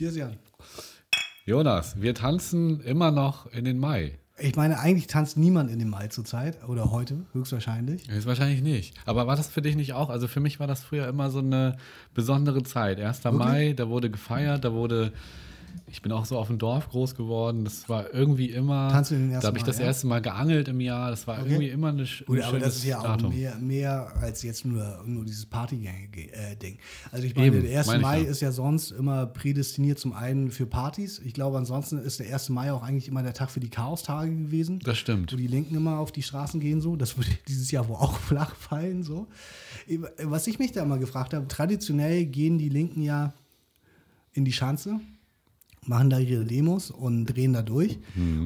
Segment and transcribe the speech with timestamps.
[0.00, 0.38] Cheers, Jan.
[1.44, 4.18] Jonas, wir tanzen immer noch in den Mai.
[4.38, 8.08] Ich meine, eigentlich tanzt niemand in den Mai zurzeit oder heute, höchstwahrscheinlich.
[8.08, 8.94] Ist wahrscheinlich nicht.
[9.04, 10.08] Aber war das für dich nicht auch?
[10.08, 11.76] Also für mich war das früher immer so eine
[12.14, 12.98] besondere Zeit.
[12.98, 13.24] 1.
[13.24, 13.38] Wirklich?
[13.38, 15.12] Mai, da wurde gefeiert, da wurde.
[15.92, 17.64] Ich bin auch so auf dem Dorf groß geworden.
[17.64, 18.90] Das war irgendwie immer.
[18.90, 19.86] Tanzt du den da ersten habe ich das ja?
[19.86, 21.10] erste Mal geangelt im Jahr.
[21.10, 21.48] Das war Okay.
[21.50, 23.34] irgendwie immer eine, sch- Gut, aber das ist ja auch Datum.
[23.34, 26.78] mehr, mehr als jetzt nur, nur dieses Party-Ding.
[27.10, 27.86] Also ich meine, Eben, der 1.
[27.88, 28.30] meine ich Mai ja.
[28.30, 31.18] ist ja sonst immer prädestiniert zum einen für Partys.
[31.24, 32.50] Ich glaube, ansonsten ist der 1.
[32.50, 34.78] Mai auch eigentlich immer der Tag für die Chaostage gewesen.
[34.84, 35.32] Das stimmt.
[35.32, 36.94] Wo die Linken immer auf die Straßen gehen, so.
[36.96, 39.26] Das würde dieses Jahr wohl auch flach fallen, so.
[40.22, 43.32] Was ich mich da mal gefragt habe, traditionell gehen die Linken ja
[44.32, 45.00] in die Schanze,
[45.86, 47.98] machen da ihre Demos und drehen da durch.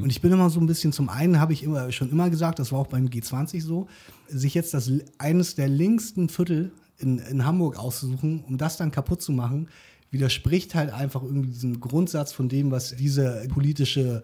[0.03, 2.59] Und ich bin immer so ein bisschen, zum einen habe ich immer, schon immer gesagt,
[2.59, 3.89] das war auch beim G20 so,
[4.29, 9.21] sich jetzt das eines der längsten Viertel in, in Hamburg auszusuchen, um das dann kaputt
[9.21, 9.69] zu machen,
[10.11, 14.23] widerspricht halt einfach irgendwie diesem Grundsatz von dem, was diese politische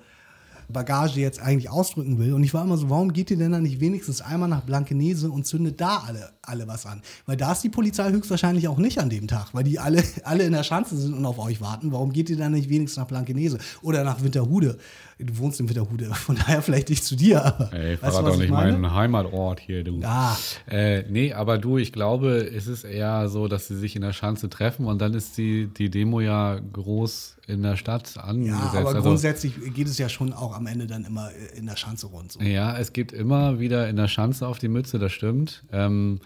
[0.70, 2.32] Bagage jetzt eigentlich ausdrücken will.
[2.32, 5.30] Und ich war immer so, warum geht ihr denn dann nicht wenigstens einmal nach Blankenese
[5.30, 7.02] und zündet da alle, alle was an?
[7.26, 10.44] Weil da ist die Polizei höchstwahrscheinlich auch nicht an dem Tag, weil die alle, alle
[10.44, 11.92] in der Schanze sind und auf euch warten.
[11.92, 14.78] Warum geht ihr dann nicht wenigstens nach Blankenese oder nach Winterhude?
[15.22, 17.44] Du wohnst in Winterhude, von daher vielleicht nicht zu dir.
[17.44, 18.72] Aber Ey, verrat doch ich nicht meine?
[18.72, 20.00] meinen Heimatort hier, du.
[20.02, 20.36] Ah.
[20.66, 24.12] Äh, nee, aber du, ich glaube, es ist eher so, dass sie sich in der
[24.12, 28.74] Schanze treffen und dann ist die, die Demo ja groß in der Stadt angesetzt.
[28.74, 31.66] Ja, aber also, grundsätzlich geht es ja schon auch am Ende dann immer äh, in
[31.66, 32.32] der Schanze rund.
[32.32, 32.40] So.
[32.40, 35.64] ja, es gibt immer wieder in der Schanze auf die Mütze, das stimmt.
[35.72, 36.20] Ähm,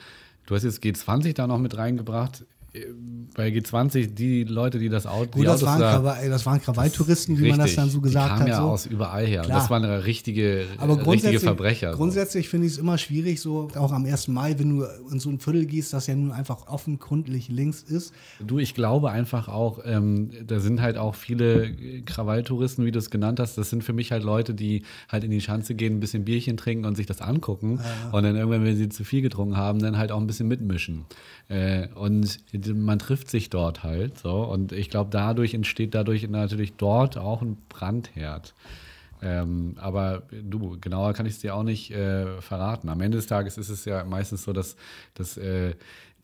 [0.47, 2.45] du hast jetzt G20 da noch mit reingebracht.
[2.75, 2.87] Äh,
[3.37, 6.61] Bei G20, die Leute, die das Auto, Gut, das Autos waren, da, Krawall, das waren
[6.61, 8.49] Krawalltouristen, wie man das dann so gesagt die kamen hat.
[8.49, 8.69] ja so.
[8.69, 9.43] aus überall her.
[9.43, 9.59] Klar.
[9.59, 11.91] Das waren richtige, Aber richtige grundsätzlich, Verbrecher.
[11.93, 11.97] so.
[11.97, 14.29] grundsätzlich finde ich es immer schwierig, so auch am 1.
[14.29, 18.13] Mai, wenn du in so ein Viertel gehst, das ja nun einfach offenkundig links ist.
[18.45, 21.73] Du, ich glaube einfach auch, ähm, da sind halt auch viele
[22.05, 23.59] Krawalltouristen, wie du es genannt hast.
[23.59, 26.57] Das sind für mich halt Leute, die halt in die Schanze gehen, ein bisschen Bierchen
[26.57, 27.81] trinken und sich das angucken.
[28.13, 31.05] Und dann irgendwann, wenn sie zu viel getrunken haben, dann halt auch ein bisschen mitmischen.
[31.49, 32.39] Äh, und
[32.73, 34.43] man trifft sich dort halt so.
[34.43, 38.55] Und ich glaube, dadurch entsteht dadurch natürlich dort auch ein Brandherd.
[39.23, 42.89] Ähm, aber du, genauer kann ich es dir auch nicht äh, verraten.
[42.89, 44.77] Am Ende des Tages ist es ja meistens so, dass,
[45.15, 45.75] dass, äh,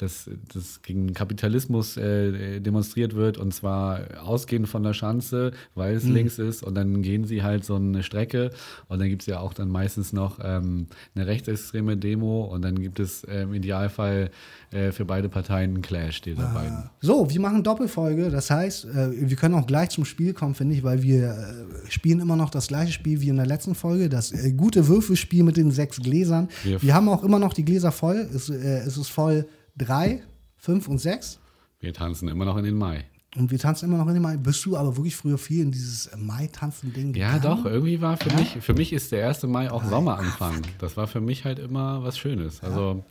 [0.02, 6.04] dass, dass gegen Kapitalismus äh, demonstriert wird und zwar ausgehend von der Schanze, weil es
[6.04, 8.50] links ist und dann gehen sie halt so eine Strecke
[8.88, 12.80] und dann gibt es ja auch dann meistens noch ähm, eine rechtsextreme Demo und dann
[12.80, 14.30] gibt es äh, im Idealfall
[14.70, 16.90] äh, für beide Parteien einen Clash dieser beiden.
[17.00, 18.30] So, wir machen Doppelfolge.
[18.30, 21.90] Das heißt, äh, wir können auch gleich zum Spiel kommen, finde ich, weil wir äh,
[21.90, 24.08] spielen immer noch das gleiche Spiel wie in der letzten Folge.
[24.08, 26.48] Das äh, gute Würfelspiel mit den sechs Gläsern.
[26.64, 28.28] Wir- Wir haben auch immer noch die Gläser voll.
[28.34, 29.46] Es, es ist voll
[29.84, 30.22] drei,
[30.56, 31.38] fünf und sechs.
[31.80, 33.04] Wir tanzen immer noch in den Mai.
[33.36, 34.36] Und wir tanzen immer noch in dem Mai.
[34.36, 37.62] Bist du aber wirklich früher viel in dieses Mai-Tanzen-Ding Ja, gegangen?
[37.62, 39.44] doch, irgendwie war für mich, für mich ist der 1.
[39.44, 40.62] Mai auch Sommeranfang.
[40.78, 42.60] Das war für mich halt immer was Schönes.
[42.62, 43.04] Also,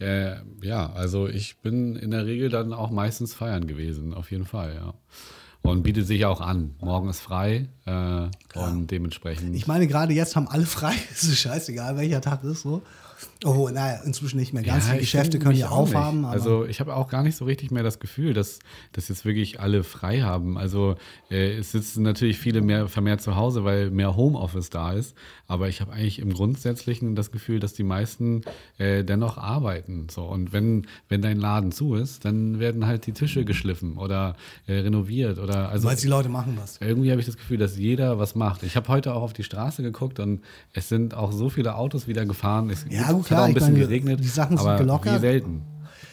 [0.00, 4.46] äh, ja, also ich bin in der Regel dann auch meistens feiern gewesen, auf jeden
[4.46, 4.94] Fall, ja.
[5.62, 6.74] Und bietet sich auch an.
[6.80, 8.28] Morgen ist frei äh,
[8.58, 9.54] und dementsprechend.
[9.54, 10.94] Ich meine, gerade jetzt haben alle frei.
[11.12, 12.80] Es ist scheißegal, welcher Tag ist so.
[13.44, 14.86] Oh, naja, inzwischen nicht mehr ganz.
[14.86, 16.26] die ich Geschäfte können ja aufhaben.
[16.26, 18.58] Also ich habe auch gar nicht so richtig mehr das Gefühl, dass,
[18.92, 20.58] dass jetzt wirklich alle frei haben.
[20.58, 20.96] Also
[21.30, 25.16] äh, es sitzen natürlich viele mehr vermehrt zu Hause, weil mehr Homeoffice da ist.
[25.46, 28.42] Aber ich habe eigentlich im Grundsätzlichen das Gefühl, dass die meisten
[28.78, 30.08] äh, dennoch arbeiten.
[30.10, 34.36] So und wenn wenn dein Laden zu ist, dann werden halt die Tische geschliffen oder
[34.66, 36.78] äh, renoviert oder also weil die Leute machen was.
[36.80, 38.62] irgendwie habe ich das Gefühl, dass jeder was macht.
[38.62, 40.42] Ich habe heute auch auf die Straße geguckt und
[40.72, 42.70] es sind auch so viele Autos wieder gefahren.
[42.70, 44.20] Es, Ja, es gut, hat klar, auch ein bisschen meine, geregnet.
[44.22, 45.14] die Sachen sind aber gelockert.
[45.16, 45.62] Wie selten.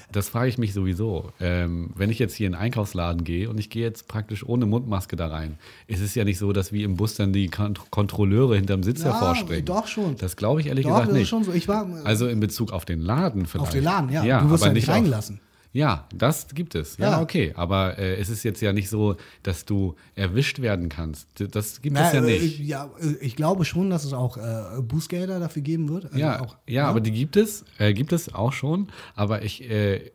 [0.10, 1.32] Das frage ich mich sowieso.
[1.42, 4.66] Ähm, wenn ich jetzt hier in einen Einkaufsladen gehe und ich gehe jetzt praktisch ohne
[4.66, 5.58] Mundmaske da rein,
[5.88, 9.04] ist es ja nicht so, dass wie im Bus dann die Kont Kontrolleure hinterm Sitz
[9.04, 9.66] Ja, hervorspringen.
[9.66, 10.16] doch schon.
[10.18, 11.30] Das glaube ich ehrlich Doch, gesagt das ist nicht.
[11.30, 11.52] schon so.
[11.52, 13.68] Ich war Also in Bezug auf den Laden vielleicht.
[13.68, 14.24] auf den Laden, ja.
[14.24, 15.42] ja du wirst aber ja nicht reingelassen.
[15.78, 16.98] Ja, das gibt es.
[16.98, 17.22] Ja, Ja.
[17.22, 17.54] okay.
[17.56, 21.28] Aber äh, es ist jetzt ja nicht so, dass du erwischt werden kannst.
[21.51, 22.44] Das gibt Na, es ja äh, nicht.
[22.44, 26.06] Ich, ja, äh, ich glaube schon, dass es auch äh, Bußgelder dafür geben wird.
[26.06, 28.88] Also ja, auch, ja, aber die gibt es, äh, gibt es auch schon.
[29.16, 30.12] Aber ich äh,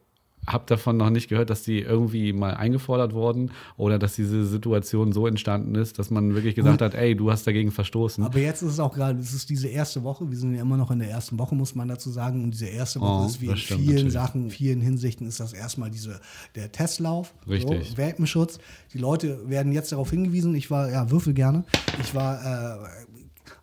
[0.46, 5.12] habe davon noch nicht gehört, dass die irgendwie mal eingefordert wurden oder dass diese Situation
[5.12, 8.24] so entstanden ist, dass man wirklich gesagt hat, ey, du hast dagegen verstoßen.
[8.24, 10.76] Aber jetzt ist es auch gerade, es ist diese erste Woche, wir sind ja immer
[10.76, 12.42] noch in der ersten Woche, muss man dazu sagen.
[12.42, 14.12] Und diese erste Woche Oh, ist wie in stimmt vielen natürlich.
[14.12, 16.20] Sachen, in vielen Hinsichten ist das erstmal diese,
[16.56, 17.34] der Testlauf.
[17.48, 17.90] Richtig.
[17.90, 18.58] So, Welpenschutz.
[18.92, 21.64] Die Leute werden jetzt darauf hingewiesen, ich war, ja, würfel gerne.
[22.00, 22.88] Ich war, äh,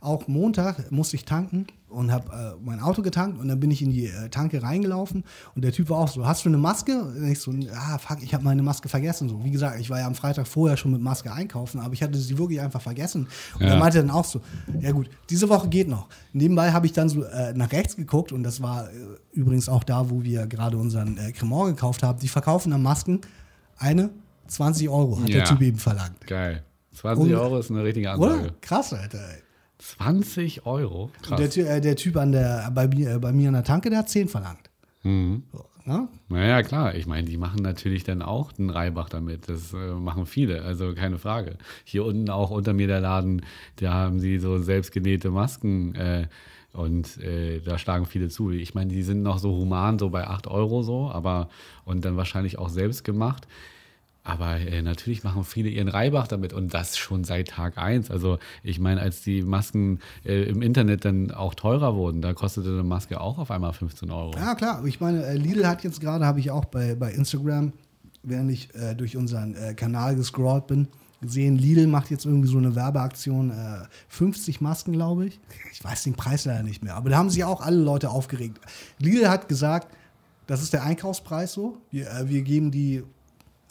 [0.02, 3.82] auch Montag musste ich tanken und habe äh, mein Auto getankt und dann bin ich
[3.82, 5.24] in die äh, Tanke reingelaufen
[5.56, 7.02] und der Typ war auch so, hast du eine Maske?
[7.02, 9.28] Und ich so, ah fuck, ich habe meine Maske vergessen.
[9.30, 12.04] So, wie gesagt, ich war ja am Freitag vorher schon mit Maske einkaufen, aber ich
[12.04, 13.28] hatte sie wirklich einfach vergessen.
[13.56, 13.70] Und Ja.
[13.74, 14.42] er meinte dann auch so,
[14.80, 16.08] ja gut, diese Woche geht noch.
[16.34, 18.94] Nebenbei habe ich dann so äh, nach rechts geguckt und das war äh,
[19.34, 22.20] übrigens auch da, wo wir gerade unseren äh, Cremant gekauft haben.
[22.20, 23.22] Die verkaufen dann Masken
[23.78, 24.10] eine
[24.48, 25.44] 20 Euro, hat der Ja.
[25.46, 26.26] Typ eben verlangt.
[26.28, 26.64] Geil.
[26.94, 28.40] 20 Und- Euro ist eine richtige Ansage.
[28.42, 28.52] Oder?
[28.62, 29.20] Krass, Alter.
[29.20, 29.42] ey.
[29.80, 31.10] 20 Euro?
[31.22, 31.56] Krass.
[31.56, 34.00] Der, äh, der Typ an der, bei, mir, äh, bei mir an der Tanke, der
[34.00, 34.70] hat 10 verlangt.
[35.04, 35.44] Mhm.
[35.52, 36.08] So, ne?
[36.28, 36.96] Naja, klar.
[36.96, 39.48] Ich meine, die machen natürlich dann auch einen Reibach damit.
[39.48, 41.58] Das äh, machen viele, also keine Frage.
[41.86, 43.42] Hier unten auch unter mir der Laden,
[43.78, 46.28] da haben sie so selbstgenähte Masken äh,
[46.74, 48.52] und äh, da schlagen viele zu.
[48.52, 51.50] Ich meine, die sind noch so human, so bei 8 Euro so, aber
[51.86, 53.48] und dann wahrscheinlich auch selbst gemacht.
[54.30, 58.12] Aber äh, natürlich machen viele ihren Reibach damit und das schon seit Tag eins.
[58.12, 62.70] Also ich meine, als die Masken äh, im Internet dann auch teurer wurden, da kostete
[62.70, 64.34] eine Maske auch auf einmal 15 Euro.
[64.38, 64.86] Ja, klar.
[64.86, 67.74] Ich meine, äh, Lidl hat jetzt gerade, habe ich auch bei, bei Instagram,
[68.24, 70.88] während ich äh, durch unseren äh, Kanal gescrollt bin,
[71.22, 75.40] gesehen, Lidl macht jetzt irgendwie so eine Werbeaktion, äh, 50 Masken, glaube ich.
[75.72, 78.60] Ich weiß den Preis leider nicht mehr, aber da haben sich auch alle Leute aufgeregt.
[79.00, 79.94] Lidl hat gesagt,
[80.48, 83.04] das ist der Einkaufspreis so, wir, äh, wir geben die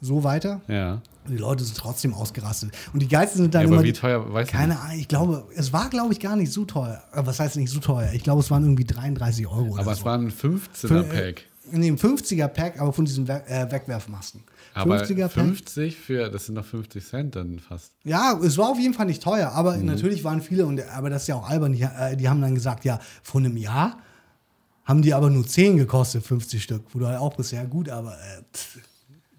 [0.00, 0.60] so weiter.
[0.68, 1.00] Ja.
[1.26, 2.70] Und die Leute sind trotzdem ausgerastet.
[2.92, 3.76] Und die Geilsten sind dann Ja, immer.
[3.78, 4.78] aber wie teuer, weißt du Keine.
[4.80, 7.02] Ahnung, ich glaube, es war, glaube ich, gar nicht so teuer.
[7.12, 8.10] Äh, Was heißt nicht so teuer?
[8.14, 9.74] Ich glaube, es waren irgendwie 33 Euro.
[9.76, 9.90] Aber so.
[9.90, 11.42] es war ein 15er Fün- Pack.
[11.70, 14.42] Nee, ein 50er-Pack, aber von diesen We äh, Wegwerfmasken.
[14.72, 15.32] Aber 50er-Pack.
[15.32, 17.92] 50 für, das sind noch 50 Cent dann fast.
[18.04, 19.84] Ja, es war auf jeden Fall nicht teuer, aber Mhm.
[19.84, 22.54] natürlich waren viele, und, aber das ist ja auch albern, die, äh, die haben dann
[22.54, 23.98] gesagt, ja, vor einem Jahr
[24.84, 26.84] haben die aber nur 10 gekostet, 50 Stück.
[26.94, 28.42] Wo du halt auch bist, ja gut, aber äh,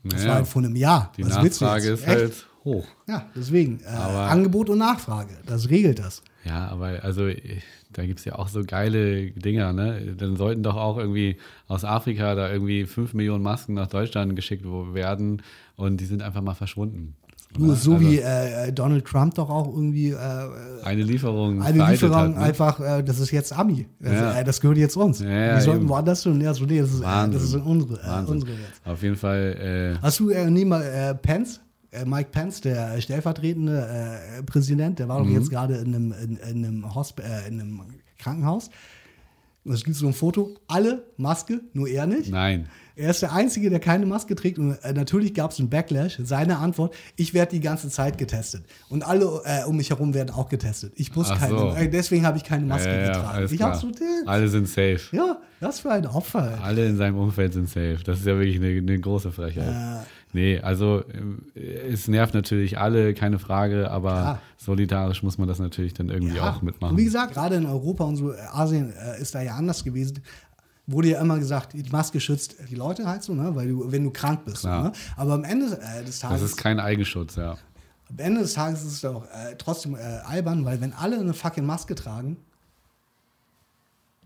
[0.04, 1.12] das Naja, war halt vor einem Jahr.
[1.18, 2.08] die Was Nachfrage ist Echt?
[2.08, 2.86] halt hoch.
[3.08, 3.80] Ja, deswegen.
[3.82, 6.22] Äh, Aber- Angebot und Nachfrage, das regelt das.
[6.46, 7.28] Ja, aber also
[7.92, 10.16] da gibt es ja auch so geile Dinger, ne?
[10.18, 11.38] Dann sollten doch auch irgendwie
[11.68, 15.42] aus Afrika da irgendwie 5 Millionen Masken nach Deutschland geschickt werden
[15.76, 17.16] und die sind einfach mal verschwunden.
[17.52, 20.18] Du, so Also, wie äh, Donald Trump doch auch irgendwie äh,
[20.84, 22.38] eine Lieferung eine Lieferung hat, ne?
[22.38, 23.88] einfach, äh, das ist jetzt Ami.
[24.00, 24.40] Das, Ja.
[24.40, 25.20] äh, das gehört jetzt uns.
[25.20, 25.90] Ja, Die sollten eben.
[25.90, 26.40] woanders tun.
[26.42, 28.86] Ja, so, nee, das ist, äh, das ist unsere, äh, unsere jetzt.
[28.86, 31.60] Auf jeden Fall, äh, Hast du äh, neben äh, Pence,
[31.90, 33.88] äh, Mike Pence, der stellvertretende
[34.38, 35.34] äh, Präsident, der war doch Mhm.
[35.34, 37.82] jetzt gerade in einem, in, in, einem Hosp äh, in einem
[38.20, 38.70] Krankenhaus.
[39.66, 42.30] Und es gibt so ein Foto, alle Maske, nur er nicht.
[42.32, 42.68] nein.
[42.96, 44.60] Er ist der Einzige, der keine Maske trägt.
[44.60, 46.20] Und äh, natürlich gab es einen Backlash.
[46.22, 48.64] Seine Antwort: Ich werde die ganze Zeit getestet.
[48.90, 50.92] Und alle äh, um mich herum werden auch getestet.
[50.98, 51.58] Ich muss Ach keine.
[51.58, 51.70] so.
[51.76, 53.28] Äh, deswegen habe ich keine Maske Ja, ja, getragen.
[53.38, 55.00] alles ich habe so, äh, Alle sind safe.
[55.14, 56.60] ja, was für ein Opfer.
[56.62, 58.00] Alle in seinem Umfeld sind safe.
[58.04, 59.74] Das ist ja wirklich eine, eine große Frechheit.
[60.32, 64.42] Nee, also ähm, es nervt natürlich alle, keine Frage, aber Klar.
[64.58, 66.52] solidarisch muss man das natürlich dann irgendwie Ja.
[66.52, 66.92] auch mitmachen.
[66.94, 69.84] Und wie gesagt, gerade in Europa und so, äh, Asien äh, ist da ja anders
[69.84, 70.20] gewesen.
[70.86, 73.56] Wurde ja immer gesagt, die Maske schützt die Leute halt so, ne?
[73.56, 74.66] weil du, wenn du krank bist.
[74.66, 74.92] Ne?
[75.18, 77.58] Aber am Ende äh, des das Tages, ist kein Eigenschutz, ja.
[78.10, 81.34] am Ende des Tages ist es doch äh, trotzdem äh, albern, weil wenn alle eine
[81.34, 82.38] fucking Maske tragen,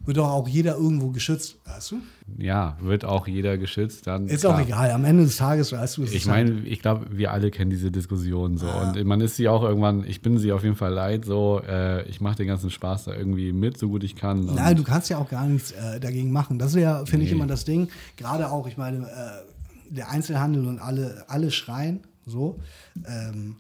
[0.06, 1.96] wird doch auch jeder irgendwo geschützt, weißt du?
[2.38, 4.06] Ja, wird auch jeder geschützt.
[4.08, 4.56] Dann, Ist klar.
[4.56, 4.92] auch egal.
[4.92, 7.90] Am Ende des Tages, weißt du, es Ich meine, ich glaube, wir alle kennen diese
[7.92, 8.68] Diskussion so.
[8.70, 12.08] Und man ist sie auch irgendwann, ich bin sie auf jeden Fall leid, so, äh,
[12.10, 14.46] ich mache den ganzen Spaß da irgendwie mit, so gut ich kann.
[14.46, 16.60] Nein, du kannst ja auch gar nichts äh, dagegen machen.
[16.60, 17.38] Das ist ja, finde ich, Nee.
[17.38, 17.90] immer das Ding.
[18.18, 22.60] Gerade auch, ich meine, äh, der Einzelhandel und alle, alle schreien so.
[23.06, 23.58] Ähm,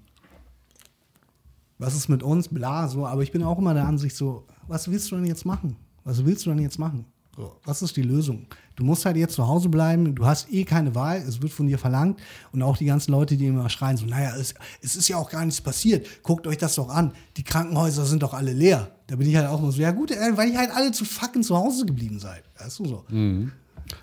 [1.77, 2.47] was ist mit uns?
[2.47, 3.05] Bla, so.
[3.05, 5.75] Aber ich bin auch immer der Ansicht so, was willst du denn jetzt machen?
[6.03, 7.05] Was willst du denn jetzt machen?
[7.35, 8.45] So, was ist die Lösung?
[8.75, 11.65] Du musst halt jetzt zu Hause bleiben, du hast eh keine Wahl, es wird von
[11.65, 12.19] dir verlangt.
[12.51, 15.31] Und auch die ganzen Leute, die immer schreien, so, naja, es, es ist ja auch
[15.31, 16.07] gar nichts passiert.
[16.21, 17.13] Guckt euch das doch an.
[17.37, 18.91] Die Krankenhäuser sind doch alle leer.
[19.07, 21.05] Da bin ich halt auch immer so, ja gut, äh, weil ihr halt alle zu
[21.05, 22.43] fucking zu Hause geblieben seid.
[22.59, 23.05] Weißt du so?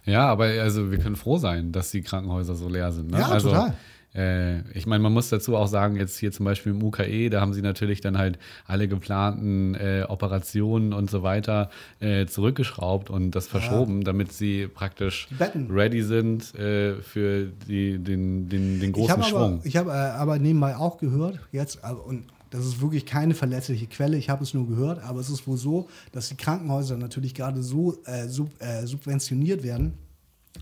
[0.04, 3.10] Ja, aber also wir können froh sein, dass die Krankenhäuser so leer sind.
[3.10, 3.18] Ne?
[3.18, 3.74] Ja, also, total.
[4.14, 7.40] Äh, ich meine, man muss dazu auch sagen, jetzt hier zum Beispiel im UKE, da
[7.40, 13.32] haben sie natürlich dann halt alle geplanten äh, Operationen und so weiter äh, zurückgeschraubt und
[13.32, 15.28] das verschoben, damit sie praktisch
[15.68, 19.60] ready sind äh, für die, den, den, den Ich großen habe aber, Schwung.
[19.64, 23.86] ich hab, äh, aber nebenbei auch gehört, jetzt, äh, und das ist wirklich keine verlässliche
[23.86, 27.32] Quelle, ich habe es nur gehört, aber es ist wohl so, dass die Krankenhäuser natürlich
[27.32, 28.50] gerade so sub,
[28.82, 29.94] subventioniert werden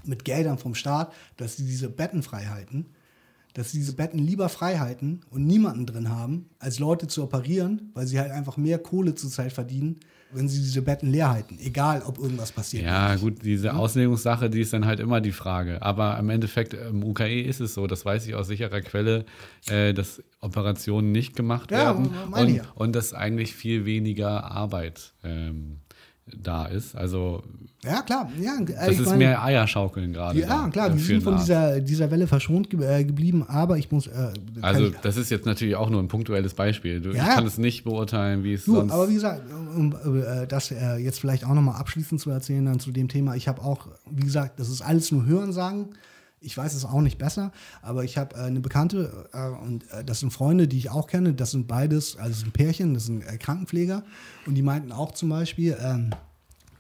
[0.05, 2.85] mit Geldern vom Staat, dass sie diese Betten frei halten,
[3.55, 7.91] dass sie diese Betten lieber frei halten und niemanden drin haben, als Leute zu operieren,
[7.95, 10.01] weil sie halt einfach mehr Kohle zurzeit verdienen,
[10.31, 12.85] wenn sie diese Betten leer halten, egal ob irgendwas passiert.
[12.85, 15.81] Ja, gut, diese Auslegungssache, die ist dann halt immer die Frage.
[15.81, 19.25] Aber im Endeffekt, im UKE ist es so, das weiß ich aus sicherer Quelle,
[19.69, 22.65] äh, dass Operationen nicht gemacht Ja, werden und, ja.
[22.75, 25.79] und dass eigentlich viel weniger Arbeit ähm,
[26.43, 26.95] da ist.
[26.97, 27.43] Also
[27.85, 28.29] Ja, klar.
[28.41, 30.39] Ja, äh, das ich ist meine- mehr Eierschaukeln gerade.
[30.41, 33.45] Ja, da, klar, äh, wir für sind von dieser, dieser Welle verschont ge äh, geblieben,
[33.47, 34.09] aber ich muss.
[34.09, 37.01] Äh, Also das ist jetzt natürlich auch nur ein punktuelles Beispiel.
[37.01, 37.23] Du, Ja.
[37.29, 38.93] Ich kann es nicht beurteilen, wie es du, sonst.
[38.93, 39.43] aber wie gesagt,
[39.77, 43.37] um äh, das äh, jetzt vielleicht auch nochmal abschließend zu erzählen, dann zu dem Thema.
[43.37, 45.87] Ich habe auch, wie gesagt, das ist alles nur Hörensagen.
[46.41, 47.53] Ich weiß es auch nicht besser,
[47.83, 51.07] aber ich habe äh, eine Bekannte äh, und äh, das sind Freunde, die ich auch
[51.07, 51.35] kenne.
[51.35, 54.05] Das sind beides, also das sind Pärchen, das sind äh, Krankenpfleger
[54.47, 56.11] und die meinten auch zum Beispiel, ähm,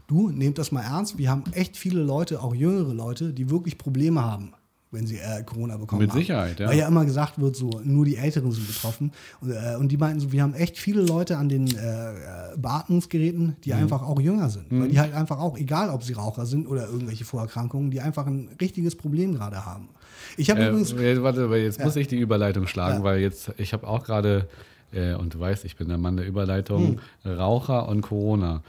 [0.06, 1.18] du, nehmt das mal ernst.
[1.18, 4.52] Wir haben echt viele Leute, auch jüngere Leute, die wirklich Probleme haben,
[4.90, 6.18] wenn sie äh, Corona bekommen Mit haben.
[6.18, 6.68] Sicherheit, ja.
[6.68, 9.12] Weil ja immer gesagt wird, so nur die Älteren sind betroffen.
[9.40, 13.57] Und, äh, und die meinten so, wir haben echt viele Leute an den äh, Beatmungsgeräten,
[13.64, 13.78] die Mhm.
[13.80, 14.66] einfach auch jünger sind.
[14.71, 18.26] Weil die halt einfach auch, egal ob sie Raucher sind oder irgendwelche Vorerkrankungen, die einfach
[18.26, 19.88] ein richtiges Problem gerade haben.
[20.37, 20.92] Ich habe Äh, übrigens.
[20.92, 24.49] äh, warte, aber jetzt muss ich die Überleitung schlagen, weil jetzt, ich habe auch gerade,
[24.92, 27.33] äh, und du weißt, ich bin der Mann der Überleitung, Hm.
[27.33, 28.62] Raucher und Corona.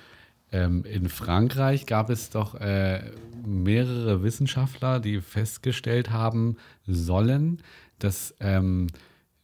[0.52, 3.02] Ähm, in Frankreich gab es doch äh,
[3.46, 7.62] mehrere Wissenschaftler, die festgestellt haben sollen,
[8.00, 8.88] dass ähm,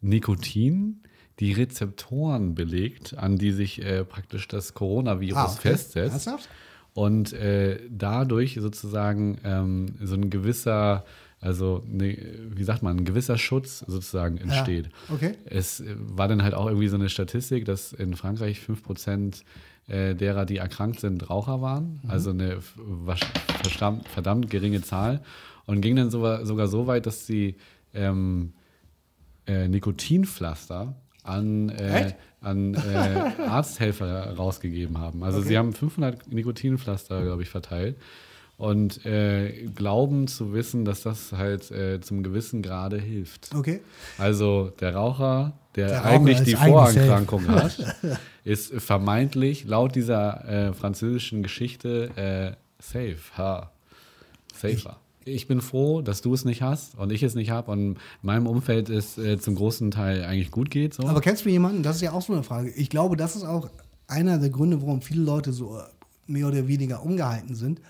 [0.01, 1.01] Nikotin
[1.39, 5.69] die Rezeptoren belegt, an die sich äh, praktisch das Coronavirus Ah, okay.
[5.69, 6.50] festsetzt Ernsthaft?
[6.93, 11.03] und äh, dadurch sozusagen ähm, so ein gewisser,
[11.45, 12.17] also ne,
[12.55, 14.89] wie sagt man, ein gewisser Schutz sozusagen entsteht.
[15.13, 15.35] okay.
[15.45, 19.43] Es war dann halt auch irgendwie so eine Statistik, dass in Frankreich 5%
[19.87, 22.01] äh, derer, die erkrankt sind, Raucher waren.
[22.07, 22.57] Also eine
[24.13, 25.21] verdammt, geringe Zahl.
[25.67, 27.57] Und ging dann sogar, so weit, dass sie
[27.93, 28.53] ähm,
[29.45, 35.23] äh, Nikotinpflaster an, äh, an äh, Arzthelfer rausgegeben haben.
[35.23, 35.49] Also Okay.
[35.49, 37.97] sie haben 500 Nikotinpflaster, glaube ich, verteilt
[38.57, 43.53] und äh, glauben zu wissen, dass das halt äh, zum gewissen Grade hilft.
[43.53, 43.81] Okay.
[44.17, 47.77] Also der Raucher, der, Der Raucher eigentlich die Vorerkrankung hat,
[48.43, 53.17] ist vermeintlich laut dieser äh, französischen Geschichte äh, safe.
[53.38, 53.71] Ha.
[54.53, 54.97] Safer.
[55.27, 58.45] Ich bin froh, dass du es nicht hast und ich es nicht habe und meinem
[58.45, 60.93] Umfeld es äh, zum großen Teil eigentlich gut geht.
[60.93, 61.07] So.
[61.07, 61.81] Aber kennst du jemanden?
[61.81, 62.69] Das ist ja auch so eine Frage.
[62.69, 63.69] Ich glaube, das ist auch
[64.07, 65.81] einer der Gründe, warum viele Leute so äh,
[66.27, 67.81] mehr oder weniger umgehalten sind,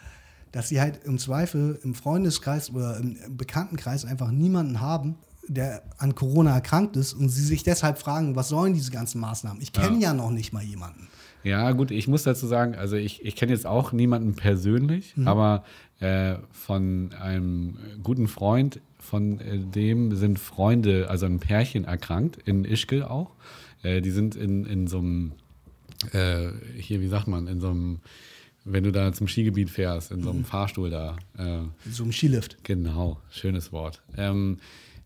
[0.55, 5.17] dass sie halt im Zweifel im Freundeskreis oder im Bekanntenkreis einfach niemanden haben,
[5.49, 9.61] der an Corona erkrankt ist und sie sich deshalb fragen, was sollen diese ganzen Maßnahmen?
[9.61, 10.13] Ich kenne ja.
[10.13, 11.09] noch nicht mal jemanden.
[11.43, 15.65] Ja, gut, ich muss dazu sagen, also ich, ich kenne jetzt auch niemanden persönlich, aber
[15.99, 22.63] äh, von einem guten Freund, von äh, dem sind Freunde, also ein Pärchen erkrankt, in
[22.63, 23.31] Ischgl auch.
[23.83, 25.33] Äh, die sind in, in so einem,
[26.13, 26.47] äh,
[26.77, 27.99] hier, wie sagt man, in so einem,
[28.65, 31.15] wenn du da zum Skigebiet fährst, in so einem Fahrstuhl da.
[31.37, 32.57] Äh, So im Skilift.
[32.63, 34.01] Genau, schönes Wort.
[34.17, 34.57] Ähm,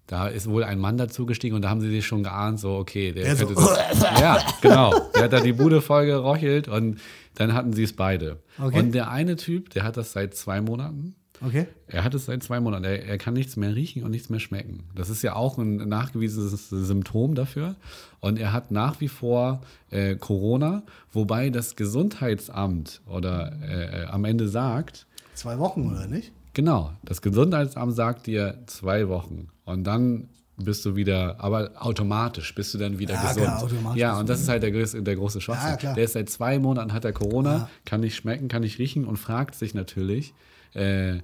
[0.08, 3.12] da ist wohl ein Mann dazugestiegen und da haben sie sich schon geahnt, so, okay,
[3.12, 4.01] der Der so- könnte das.
[4.20, 4.92] ja, genau.
[5.13, 7.00] Der hat da die Bude voll gerochelt und
[7.36, 8.39] dann hatten sie es beide.
[8.58, 8.80] Okay.
[8.80, 11.13] Und der eine Typ, der hat das seit zwei Monaten.
[11.41, 11.67] Okay.
[11.88, 12.84] Er hat es seit zwei Monaten.
[12.84, 14.84] Er, er kann nichts mehr riechen und nichts mehr schmecken.
[14.96, 17.75] Das ist ja auch ein nachgewiesenes Symptom dafür.
[18.19, 21.75] Und er hat nach wie vor äh, Corona, wobei das
[22.24, 26.34] Gesundheitsamt oder äh, äh, am Ende sagt, Zwei Wochen oder nicht?
[26.53, 30.27] Genau, das Gesundheitsamt sagt dir zwei Wochen und dann
[30.58, 33.46] bist du wieder, aber automatisch bist du dann wieder Ja, gesund.
[33.46, 35.77] klar, automatisch ja, und das ist halt der, der große Schwachsinn.
[35.81, 37.69] Ja, der ist seit zwei Monaten hat er Corona, Ja.
[37.86, 40.34] kann nicht schmecken, kann nicht riechen und fragt sich natürlich,
[40.74, 41.20] äh,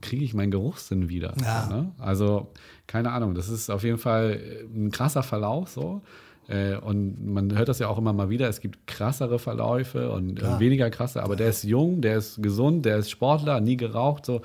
[0.00, 1.34] kriege ich meinen Geruchssinn wieder?
[1.42, 1.68] Ja.
[1.68, 1.92] Ne?
[1.98, 2.48] Also
[2.86, 6.02] keine Ahnung, das ist auf jeden Fall äh, ein krasser Verlauf so.
[6.48, 10.42] Äh, Und man hört das ja auch immer mal wieder, es gibt krassere Verläufe und
[10.42, 14.26] äh, weniger krasse, aber der ist jung, der ist gesund, der ist Sportler, nie geraucht,
[14.26, 14.42] so.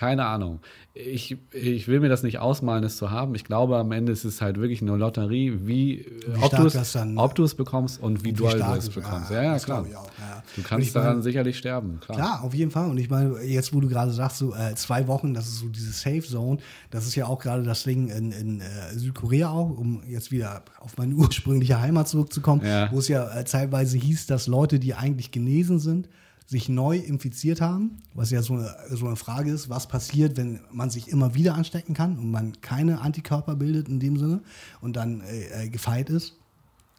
[0.00, 0.60] Keine Ahnung.
[0.94, 3.34] Ich, ich will mir das nicht ausmalen, es zu haben.
[3.34, 6.06] Ich glaube, am Ende ist es halt wirklich eine Lotterie, wie,
[6.40, 8.64] ob stark du es das dann- ob du es bekommst und wie Wie doll du
[8.78, 9.30] es bekommst.
[9.30, 9.82] ja, Ja, ja, klar.
[9.82, 10.42] auch, ja.
[10.56, 12.16] Du kannst ich meine- daran sicherlich sterben, klar.
[12.16, 12.88] Klar, auf jeden Fall.
[12.88, 15.68] Und ich meine, jetzt, wo du gerade sagst, so äh, zwei Wochen, das ist so
[15.68, 16.56] diese Safe Zone,
[16.90, 18.64] das ist ja auch gerade das Ding in, in äh,
[18.94, 23.98] Südkorea auch, um jetzt wieder auf meine ursprüngliche Heimat zurückzukommen, wo es ja äh, zeitweise
[23.98, 26.08] hieß, dass Leute, die eigentlich genesen sind,
[26.50, 30.58] sich neu infiziert haben, was ja so eine, so eine Frage ist, was passiert, wenn
[30.72, 34.42] man sich immer wieder anstecken kann und man keine Antikörper bildet in dem Sinne
[34.80, 36.34] und dann äh, äh, gefeit ist.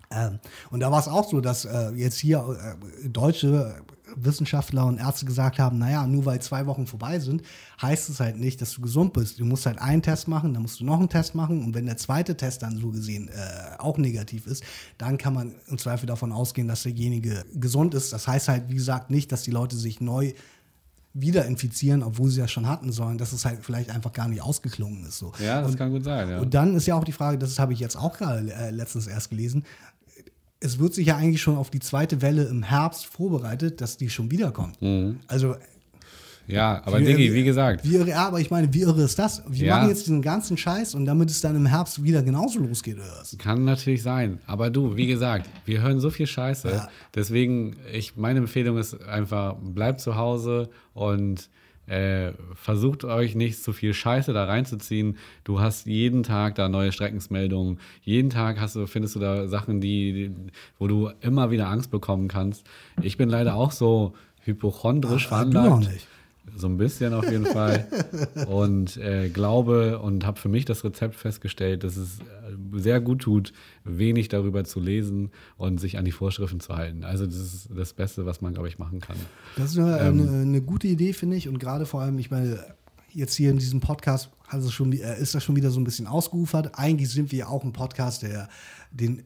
[0.10, 0.40] Ähm,
[0.70, 3.76] und da war es auch so, dass äh, jetzt hier äh, deutsche
[4.16, 7.44] Wissenschaftler und Ärzte gesagt haben, naja, nur weil zwei Wochen vorbei sind,
[7.82, 9.40] heißt es halt nicht, dass du gesund bist.
[9.40, 11.86] Du musst halt einen Test machen, dann musst du noch einen Test machen und wenn
[11.86, 14.64] der zweite Test dann so gesehen äh, auch negativ ist,
[14.98, 18.14] dann kann man im Zweifel davon ausgehen, dass derjenige gesund ist.
[18.14, 20.34] Das heißt halt, wie gesagt, nicht, dass die Leute sich neu
[21.14, 24.42] wieder infizieren, obwohl sie ja schon hatten, sondern dass es halt vielleicht einfach gar nicht
[24.42, 25.18] ausgeklungen ist.
[25.18, 25.34] So.
[25.40, 26.30] Ja, das und, kann gut sein.
[26.30, 26.40] Ja.
[26.40, 29.08] Und dann ist ja auch die Frage, das habe ich jetzt auch gerade äh, letztens
[29.08, 29.66] erst gelesen,
[30.62, 34.10] es wird sich ja eigentlich schon auf die zweite Welle im Herbst vorbereitet, dass die
[34.10, 34.82] schon wiederkommt.
[34.82, 35.20] Mhm.
[35.28, 35.56] Also
[36.48, 37.84] ja, aber wie, Diggi, wie gesagt.
[37.88, 39.44] Wie irre, ja, aber ich meine, wie irre ist das?
[39.48, 39.78] Wir Ja.
[39.78, 42.98] machen jetzt diesen ganzen Scheiß und damit es dann im Herbst wieder genauso losgeht?
[43.38, 44.40] Kann natürlich sein.
[44.48, 46.70] Aber du, wie gesagt, wir hören so viel Scheiße.
[46.70, 46.90] Ja.
[47.16, 51.50] Deswegen, ich, meine Empfehlung ist einfach, bleibt zu Hause und
[51.92, 55.18] äh, versucht euch nicht zu viel Scheiße da reinzuziehen.
[55.44, 57.80] Du hast jeden Tag da neue Streckensmeldungen.
[58.04, 60.32] Jeden Tag hast du, findest du da Sachen, die,
[60.80, 62.66] wo du immer wieder Angst bekommen kannst.
[63.02, 65.70] Ich bin leider auch so hypochondrisch Ah, du veranlagt.
[65.84, 66.08] noch nicht.
[66.56, 67.88] So ein bisschen auf jeden Fall.
[68.48, 73.22] Und äh, glaube und habe für mich das Rezept festgestellt, dass es äh, sehr gut
[73.22, 73.54] tut,
[73.84, 77.04] wenig darüber zu lesen und sich an die Vorschriften zu halten.
[77.04, 79.18] Also das ist das Beste, was man, glaube ich, machen kann.
[79.56, 80.20] Das ist eine, Ähm.
[80.20, 81.48] eine, eine gute Idee, finde ich.
[81.48, 82.64] Und gerade vor allem, ich meine,
[83.14, 84.30] jetzt hier in diesem Podcast
[84.70, 86.72] schon, äh, ist das schon wieder so ein bisschen ausgeufert.
[86.74, 88.50] Eigentlich sind wir ja auch ein Podcast, der
[88.92, 89.24] den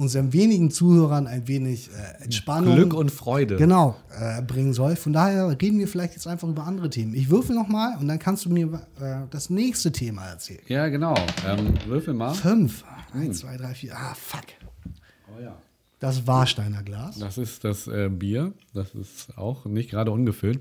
[0.00, 3.56] unseren wenigen Zuhörern ein wenig äh, Entspannung Glück und Freude.
[3.56, 4.96] genau äh, bringen soll.
[4.96, 7.14] Von daher reden wir vielleicht jetzt einfach über andere Themen.
[7.14, 8.66] Ich würfel noch mal und dann kannst du mir
[9.00, 10.62] äh, das nächste Thema erzählen.
[10.68, 11.14] Ja, genau.
[11.46, 12.32] Ähm, würfel mal.
[12.32, 12.82] Fünf.
[13.12, 13.20] Hm.
[13.20, 13.94] Eins, zwei, drei, vier.
[13.94, 14.44] Ah, fuck.
[15.28, 15.56] Oh ja.
[15.98, 17.18] Das Warsteiner Glas.
[17.18, 18.54] Das ist das äh, Bier.
[18.72, 20.60] Das ist auch nicht gerade ungefüllt.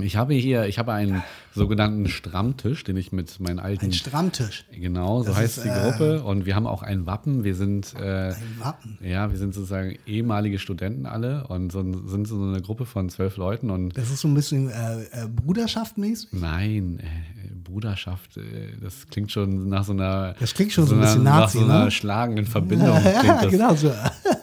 [0.00, 1.22] Ich habe hier, ich habe einen
[1.54, 4.64] sogenannten Strammtisch, den ich mit meinen alten Ein Strammtisch.
[4.72, 6.22] Genau, so Das heißt ist, die äh, Gruppe.
[6.22, 7.44] Und wir haben auch ein Wappen.
[7.44, 8.98] Wir sind, äh, Ein Wappen.
[9.02, 13.36] ja, wir sind sozusagen ehemalige Studenten alle und so, sind so eine Gruppe von zwölf
[13.36, 13.70] Leuten.
[13.70, 16.28] Und Das ist so ein bisschen äh, äh, Bruderschaftmäßig.
[16.32, 18.40] nein, äh, Bruderschaft, äh,
[18.80, 20.34] das klingt schon nach so einer.
[20.40, 21.90] Das klingt schon so ein bisschen Nach Nazi, so einer ne?
[21.90, 22.88] schlagenden Verbindung.
[23.04, 23.50] ja, klingt das.
[23.50, 23.92] genau so.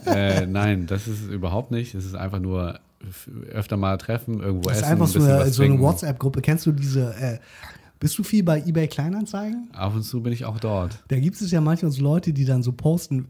[0.05, 1.95] Äh, nein, das ist überhaupt nicht.
[1.95, 2.79] Es ist einfach nur
[3.51, 5.79] öfter mal treffen, irgendwo Das ist essen, einfach ein so eine, so eine.
[5.79, 6.41] WhatsApp-Gruppe.
[6.41, 7.13] Kennst du diese?
[7.15, 7.39] Äh,
[7.99, 9.69] bist du viel bei eBay Kleinanzeigen?
[9.73, 11.03] Ab und zu bin ich auch dort.
[11.07, 13.27] Da gibt es ja manchmal so Leute, die dann so posten,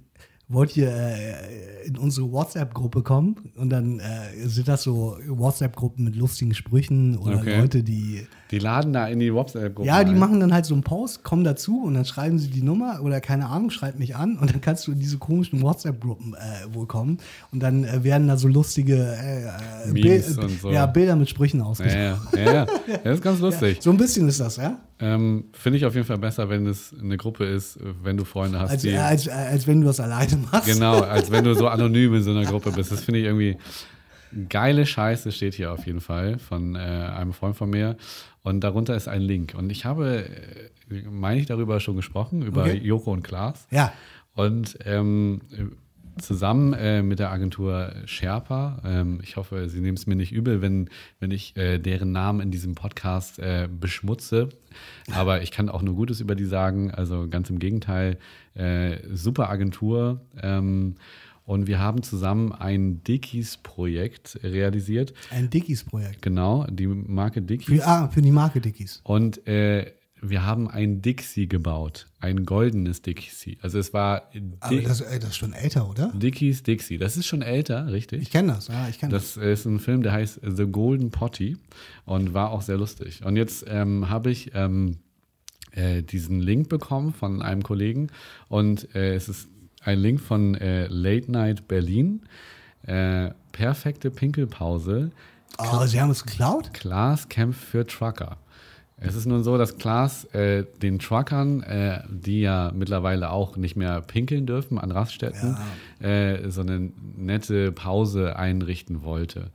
[0.48, 3.36] wollt ihr äh, in unsere WhatsApp-Gruppe kommen?
[3.56, 7.60] Und dann äh, sind das so WhatsApp-Gruppen mit lustigen Sprüchen oder Okay.
[7.60, 9.88] Leute, die Die laden da in die WhatsApp-Gruppe.
[9.88, 10.20] Ja, die ein.
[10.20, 13.20] machen dann halt so einen Post, kommen dazu und dann schreiben sie die Nummer oder
[13.20, 16.86] keine Ahnung, schreibt mich an und dann kannst du in diese komischen WhatsApp-Gruppen äh, wohl
[16.86, 17.18] kommen
[17.52, 20.70] und dann äh, werden da so lustige äh, äh, Bil- so.
[20.70, 21.96] ja, Bilder mit Sprüchen Ja, ausgesucht.
[21.98, 22.66] ja, ja, ja.
[23.04, 23.80] Das ist ganz lustig.
[23.82, 24.78] So ein bisschen ist das, ja?
[25.00, 28.60] Ähm, Finde ich auf jeden Fall besser, wenn es eine Gruppe ist, wenn du Freunde
[28.60, 28.90] hast, Als, die.
[28.92, 30.68] äh, als, äh, als wenn du das alleine machst.
[30.72, 32.92] genau, als wenn du so anonym in so einer Gruppe bist.
[32.92, 33.58] Das finde ich irgendwie
[34.50, 37.96] geile Scheiße, steht hier auf jeden Fall von äh, einem Freund von mir.
[38.46, 39.56] Und darunter ist ein Link.
[39.58, 40.26] Und ich habe,
[40.90, 42.78] äh, meine ich, darüber schon gesprochen, über Okay.
[42.78, 43.68] Joko und Klaas.
[43.72, 43.92] Ja,
[44.36, 45.42] Und ähm,
[46.22, 50.62] zusammen äh, mit der Agentur Sherpa, ähm, ich hoffe, Sie nehmen es mir nicht übel,
[50.62, 54.50] wenn, wenn ich äh, deren Namen in diesem Podcast äh, beschmutze.
[55.12, 56.92] Aber ich kann auch nur Gutes über die sagen.
[56.92, 58.20] Also ganz im Gegenteil,
[58.54, 60.22] äh, super Agentur.
[60.42, 60.96] Ähm,
[61.46, 65.14] und wir haben zusammen ein Dickies-Projekt realisiert.
[65.32, 66.22] ein Dickies-Projekt.
[66.22, 67.68] Genau, die Marke Dickies.
[67.68, 69.02] Für, ah, für die Marke Dickies.
[69.04, 73.58] Und äh, wir haben ein Dixie gebaut, ein goldenes Dixie.
[73.62, 74.30] Also es war
[74.60, 76.12] Aber das, das ist schon älter, oder?
[76.16, 76.98] Dickies Dixie.
[76.98, 78.24] Das ist schon älter, richtig?
[78.24, 79.36] Ich kenne das, ja, ich kenne das.
[79.36, 81.58] Das ist ein Film, der heißt The Golden Potty
[82.06, 83.24] und war auch sehr lustig.
[83.24, 84.98] Und jetzt ähm, habe ich ähm,
[85.72, 88.08] äh, diesen Link bekommen von einem Kollegen
[88.48, 89.50] und äh, es ist
[89.86, 92.24] ein Link von äh, Late Night Berlin.
[92.86, 95.12] Äh, perfekte Pinkelpause.
[95.58, 96.74] Oh, sie haben es geklaut?
[96.74, 98.38] Klaas kämpft für Trucker.
[98.98, 103.76] Es ist nun so, dass Klaas äh, den Truckern, äh, die ja mittlerweile auch nicht
[103.76, 105.58] mehr pinkeln dürfen an Raststätten,
[106.00, 109.52] äh, so eine nette Pause einrichten wollte.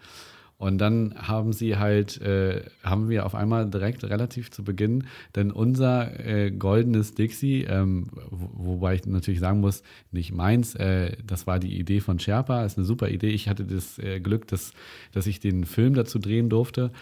[0.61, 5.51] Und dann haben sie halt, äh, haben wir auf einmal direkt relativ zu Beginn, denn
[5.53, 11.47] unser äh, goldenes Dixie, ähm, wo, wobei ich natürlich sagen muss, nicht meins, äh, das
[11.47, 13.31] war die Idee von Sherpa, ist eine super Idee.
[13.31, 14.75] Ich hatte das äh, Glück, dass,
[15.13, 16.93] dass ich den Film dazu drehen durfte.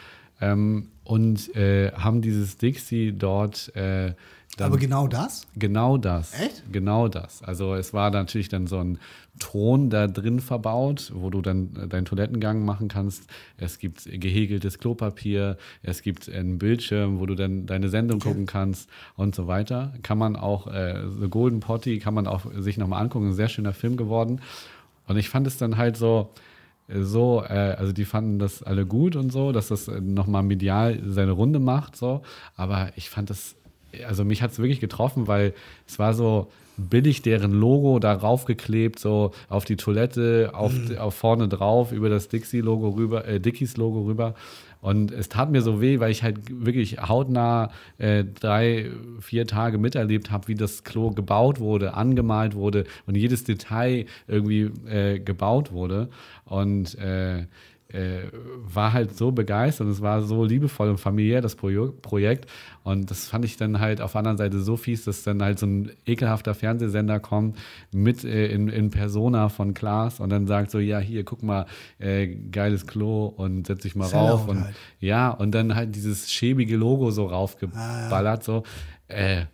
[0.40, 4.14] Ähm, und äh, haben dieses Dixie dort äh,
[4.59, 5.47] Dann, Aber genau das?
[5.55, 6.38] Genau das.
[6.38, 6.64] Echt?
[6.73, 7.44] Genau das.
[7.44, 8.99] Also es war natürlich dann so ein
[9.38, 13.31] Thron da drin verbaut, wo du dann äh, deinen Toilettengang machen kannst.
[13.57, 18.90] Es gibt gehäkeltes Klopapier, es gibt einen Bildschirm, wo du dann deine Sendung gucken kannst
[19.16, 19.94] und so weiter.
[20.03, 23.29] Kann man auch, äh, The Golden Potty kann man auch sich nochmal angucken.
[23.29, 24.40] Ein sehr schöner Film geworden.
[25.07, 26.33] Und ich fand es dann halt so,
[26.88, 31.01] so, äh, also die fanden das alle gut und so, dass das äh, nochmal medial
[31.07, 32.23] seine Runde macht, so.
[32.57, 33.57] Aber ich fand das,
[34.07, 35.55] also mich hat es wirklich getroffen, weil
[35.87, 36.48] es war so
[36.79, 42.29] billig deren Logo darauf geklebt, so auf die Toilette, auf, auf vorne drauf, über das
[42.29, 44.35] Dixie-Logo rüber, äh, Dickies-Logo rüber.
[44.81, 49.77] Und es tat mir so weh, weil ich halt wirklich hautnah äh, drei, vier Tage
[49.77, 55.72] miterlebt habe, wie das Klo gebaut wurde, angemalt wurde und jedes Detail irgendwie äh, gebaut
[55.72, 56.09] wurde.
[56.44, 57.46] Und äh,
[57.90, 62.51] äh, war halt so begeistert und es war so liebevoll und familiär, das Pro Projekt.
[62.83, 65.59] Und das fand ich dann halt auf der anderen Seite so fies, dass dann halt
[65.59, 67.57] so ein ekelhafter Fernsehsender kommt
[67.92, 71.66] mit äh, in, in Persona von Klaas und dann sagt so, ja, hier, guck mal,
[71.98, 74.48] äh, geiles Klo und setz dich mal Sellout rauf.
[74.48, 74.74] Und halt.
[75.01, 78.64] ja, und dann halt dieses schäbige Logo so raufgeballert, so.
[79.09, 79.46] Äh,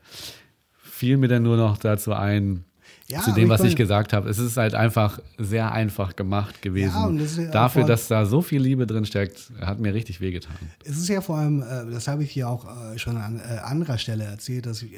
[0.73, 2.65] fiel mir dann nur noch dazu ein,
[3.09, 4.31] Ja, zu dem, was ich gesagt habe.
[4.31, 6.95] Es ist halt einfach sehr einfach gemacht gewesen.
[6.95, 10.55] Ja, das Dafür, voll- dass da so viel Liebe drin steckt, hat mir richtig wehgetan.
[10.85, 13.59] Es ist ja vor allem, äh, das habe ich hier auch äh, schon an äh,
[13.59, 14.93] anderer Stelle erzählt, dass ich,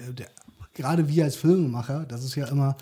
[0.75, 2.77] gerade wir als Filmemacher, das ist ja immer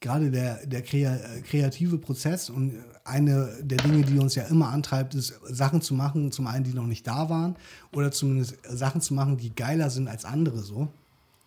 [0.00, 1.18] gerade der, der krea
[1.48, 6.32] kreative Prozess und eine der Dinge, die uns ja immer antreibt, ist Sachen zu machen,
[6.32, 7.56] zum einen, die noch nicht da waren
[7.92, 10.88] oder zumindest Sachen zu machen, die geiler sind als andere so.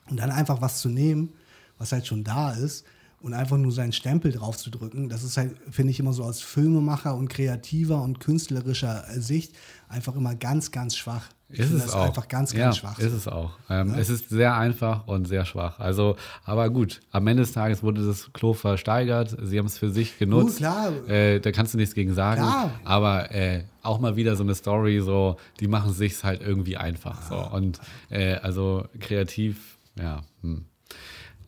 [0.09, 1.29] Und dann einfach was zu nehmen,
[1.77, 2.85] was halt schon da ist
[3.23, 6.25] und einfach nur seinen Stempel drauf zu drücken, das ist halt, finde ich, immer so
[6.25, 9.55] als Filmemacher und kreativer und künstlerischer äh, Sicht
[9.87, 11.29] einfach immer ganz, ganz schwach.
[11.47, 12.07] Ich Ist es auch.
[12.07, 12.99] einfach ganz, ja, ganz schwach.
[12.99, 13.51] Ist es auch.
[13.69, 15.79] Ähm, Es ist sehr einfach und sehr schwach.
[15.79, 19.37] Also, aber gut, am Ende des Tages wurde das Klo versteigert.
[19.41, 20.57] Sie haben es für sich genutzt.
[20.57, 20.91] klar.
[21.07, 22.41] Äh, da kannst du nichts gegen sagen.
[22.41, 22.71] Klar.
[22.83, 26.75] Aber äh, auch mal wieder so eine Story, so, die machen es sich halt irgendwie
[26.75, 27.21] einfach.
[27.29, 27.37] So.
[27.37, 30.23] Und äh, also kreativ, ja.
[30.41, 30.65] Hm.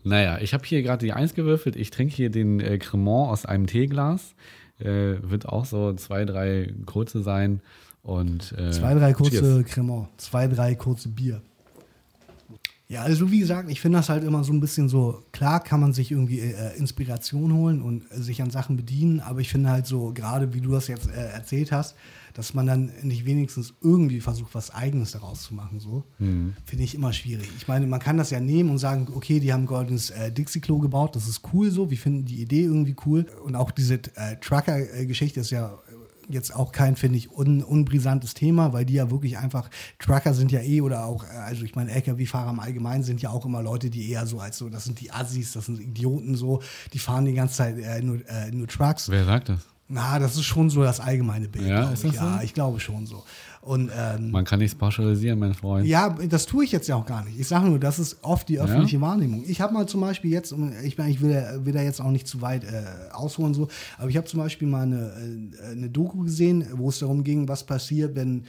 [0.06, 1.76] Naja, ich habe hier gerade die Eins gewürfelt.
[1.76, 4.36] Ich trinke hier den äh, Cremant aus einem Teeglas.
[4.80, 7.62] Äh, wird auch so zwei, drei kurze sein.
[8.04, 9.66] Und, äh, Zwei, drei kurze cheers.
[9.66, 11.42] Cremant, zwei, drei kurze Bier.
[12.88, 15.80] Ja, also wie gesagt, ich finde das halt immer so ein bisschen so, klar kann
[15.80, 19.72] man sich irgendwie äh, Inspiration holen und äh, sich an Sachen bedienen, aber ich finde
[19.72, 21.96] halt so, gerade wie du das jetzt äh, erzählt hast,
[22.36, 26.04] dass man dann nicht wenigstens irgendwie versucht, was Eigenes daraus zu machen, so,
[26.66, 27.50] finde ich immer schwierig.
[27.58, 30.32] Ich meine, man kann das ja nehmen und sagen, okay, die haben ein goldenes äh,
[30.32, 33.96] Dixie-Klo gebaut, das ist cool so, wir finden die Idee irgendwie cool und auch diese
[33.96, 35.80] äh, Trucker-Geschichte ist ja
[36.30, 39.70] jetzt auch kein, finde ich, un, unbrisantes Thema, weil die ja wirklich einfach,
[40.00, 43.30] Trucker sind ja eh oder auch, äh, also ich meine, LKW-Fahrer im Allgemeinen sind ja
[43.30, 46.36] auch immer Leute, die eher so als so, das sind die Assis, das sind Idioten
[46.36, 46.62] so,
[46.94, 49.10] die fahren die ganze Zeit äh, nur, äh, nur Trucks.
[49.10, 49.60] Wer sagt das?
[49.88, 52.12] Na, das ist schon so das allgemeine Bild, Ja, ist ich.
[52.14, 52.26] das so?
[52.26, 53.24] Ja, ich glaube schon so.
[53.62, 55.86] Und ähm, Man kann nichts pauschalisieren, mein Freund.
[55.88, 57.40] ja, das tue ich jetzt ja auch gar nicht.
[57.40, 59.44] Ich sage nur, das ist oft die öffentliche Wahrnehmung.
[59.48, 62.02] Ich habe mal zum Beispiel jetzt, und ich meine, ich will, da- will da jetzt
[62.02, 63.68] auch nicht zu weit äh, ausholen, so,
[64.00, 65.12] aber ich habe zum Beispiel mal eine,
[65.64, 68.46] äh, eine Doku gesehen, wo es darum ging, was passiert, wenn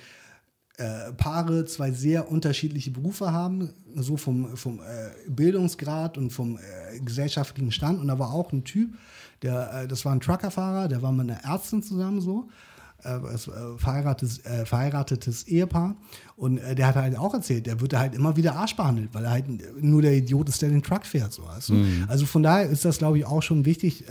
[0.79, 6.99] äh, Paare zwei sehr unterschiedliche Berufe haben, so vom, vom äh, Bildungsgrad und vom äh,
[7.01, 8.01] gesellschaftlichen Stand.
[8.01, 8.91] Und da war auch ein Typ,
[9.43, 12.49] der, äh, das war ein Truckerfahrer, der war mit einer Ärztin zusammen so.
[13.05, 13.39] Äh, äh,
[13.77, 15.95] verheiratetes, äh, verheiratetes Ehepaar.
[16.37, 19.31] Und der hat halt auch erzählt, der wird halt immer wieder Arsch behandelt, weil er
[19.31, 19.47] halt
[19.83, 21.33] nur der Idiot ist, der den Truck fährt.
[21.33, 21.83] So, weißt du?
[22.09, 24.05] Also von daher ist das, glaube ich, auch schon wichtig,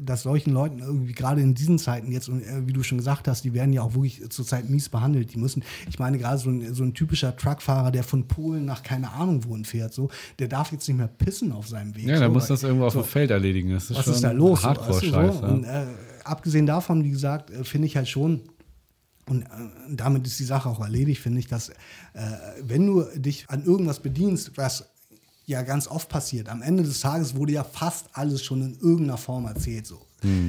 [0.00, 3.42] dass solchen Leuten irgendwie gerade in diesen Zeiten jetzt, und wie du schon gesagt hast,
[3.42, 5.34] die werden ja auch wirklich zurzeit mies behandelt.
[5.34, 8.84] Die müssen, ich meine, gerade so ein, so ein typischer Truckfahrer, der von Polen nach
[8.84, 10.08] keine Ahnung wohin fährt, so,
[10.38, 12.04] der darf jetzt nicht mehr pissen auf seinem Weg.
[12.06, 13.70] Ja, der so, muss weil- das irgendwo auf dem Feld erledigen.
[13.70, 14.62] Das ist was schon ist da los?
[14.62, 15.38] so, weißt du, Hardcore-Scheiß.
[15.40, 15.46] so?
[15.46, 15.84] Und äh,
[16.28, 18.42] abgesehen davon, wie gesagt, äh, finde ich halt schon,
[19.28, 19.46] und äh,
[19.90, 21.74] damit ist die Sache auch erledigt, finde ich, dass äh,
[22.62, 24.86] wenn du dich an irgendwas bedienst, was
[25.46, 29.16] ja ganz oft passiert, am Ende des Tages wurde ja fast alles schon in irgendeiner
[29.16, 29.86] Form erzählt.
[29.86, 30.00] So.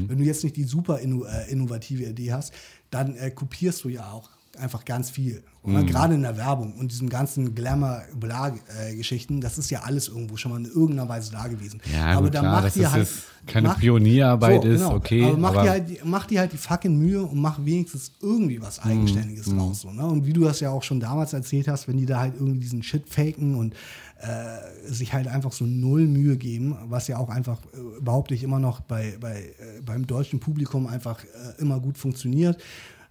[0.07, 2.51] Wenn du jetzt nicht die super äh, innovative Idee hast,
[2.89, 5.43] dann äh, kopierst du ja auch einfach ganz viel.
[5.63, 10.51] Oder Gerade in der Werbung und diesen ganzen Glamour-Geschichten, das ist ja alles irgendwo schon
[10.51, 11.81] mal in irgendeiner Weise da gewesen.
[11.93, 13.07] Ja, aber gut, dann klar, mach dass dir das halt
[13.47, 16.57] keine mach- Pionierarbeit ist, okay, Aber mach, aber- dir halt, die- mach dir halt die
[16.57, 19.81] fucking Mühe und mach wenigstens irgendwie was Mhm, Eigenständiges draus.
[19.81, 20.05] So, ne?
[20.05, 22.59] Und wie du das ja auch schon damals erzählt hast, wenn die da halt irgendwie
[22.59, 23.73] diesen Shit faken und
[24.19, 28.41] äh, sich halt einfach so null Mühe geben, was ja auch einfach, äh, behaupte ich
[28.43, 32.57] immer noch, bei, bei, äh, beim deutschen Publikum einfach äh, immer gut funktioniert,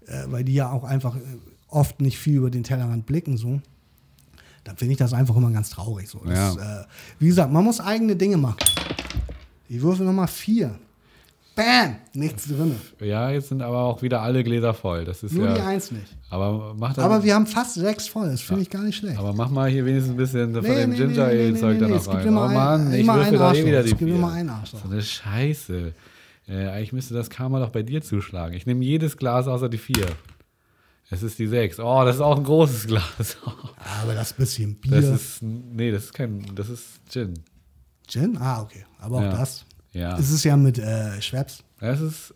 [0.06, 1.20] äh, weil die ja auch einfach äh,
[1.68, 3.36] oft nicht viel über den Tellerrand blicken.
[3.36, 3.60] So
[4.64, 6.08] dann finde ich das einfach immer ganz traurig.
[6.08, 6.20] So.
[6.26, 6.80] Das, Ja.
[6.80, 6.84] äh,
[7.20, 8.56] wie gesagt, man muss eigene Dinge machen.
[9.68, 10.74] Ich würfel nochmal vier.
[11.54, 11.96] Bam!
[12.14, 12.74] Nichts drin.
[13.00, 15.04] Ja, jetzt sind aber auch wieder alle Gläser voll.
[15.06, 15.54] Das ist Nur ja.
[15.54, 16.14] die Eins nicht.
[16.30, 18.28] Aber mach dann, Aber wir haben fast sechs voll.
[18.28, 19.18] Das finde ich gar nicht schlecht.
[19.18, 21.78] aber mach mal hier wenigstens ein bisschen von Nee, dem nee, Ginger nee, nee, nee,
[21.78, 22.36] da noch es gibt rein.
[22.36, 24.14] Oh ein- Mann, ich würfel da eh wieder Es die gibt vier.
[24.16, 24.80] immer ein Arschloch.
[24.84, 25.94] So eine Scheiße.
[26.48, 28.54] Äh, eigentlich müsste das Karma doch bei dir zuschlagen.
[28.54, 30.06] Ich nehme jedes Glas außer die vier.
[31.10, 31.78] Es ist die sechs.
[31.78, 33.36] Oh, das ist auch ein großes Glas.
[34.02, 35.00] Aber das bisschen Bier.
[35.00, 37.34] Das ist, nee, das ist kein, das ist Gin.
[38.08, 38.36] Gin?
[38.38, 38.84] Ah, okay.
[38.98, 39.30] Aber auch Ja.
[39.36, 39.64] das.
[39.92, 40.18] Ja.
[40.18, 41.62] Es ist ja mit äh, Schweppes.
[41.80, 42.34] Es ist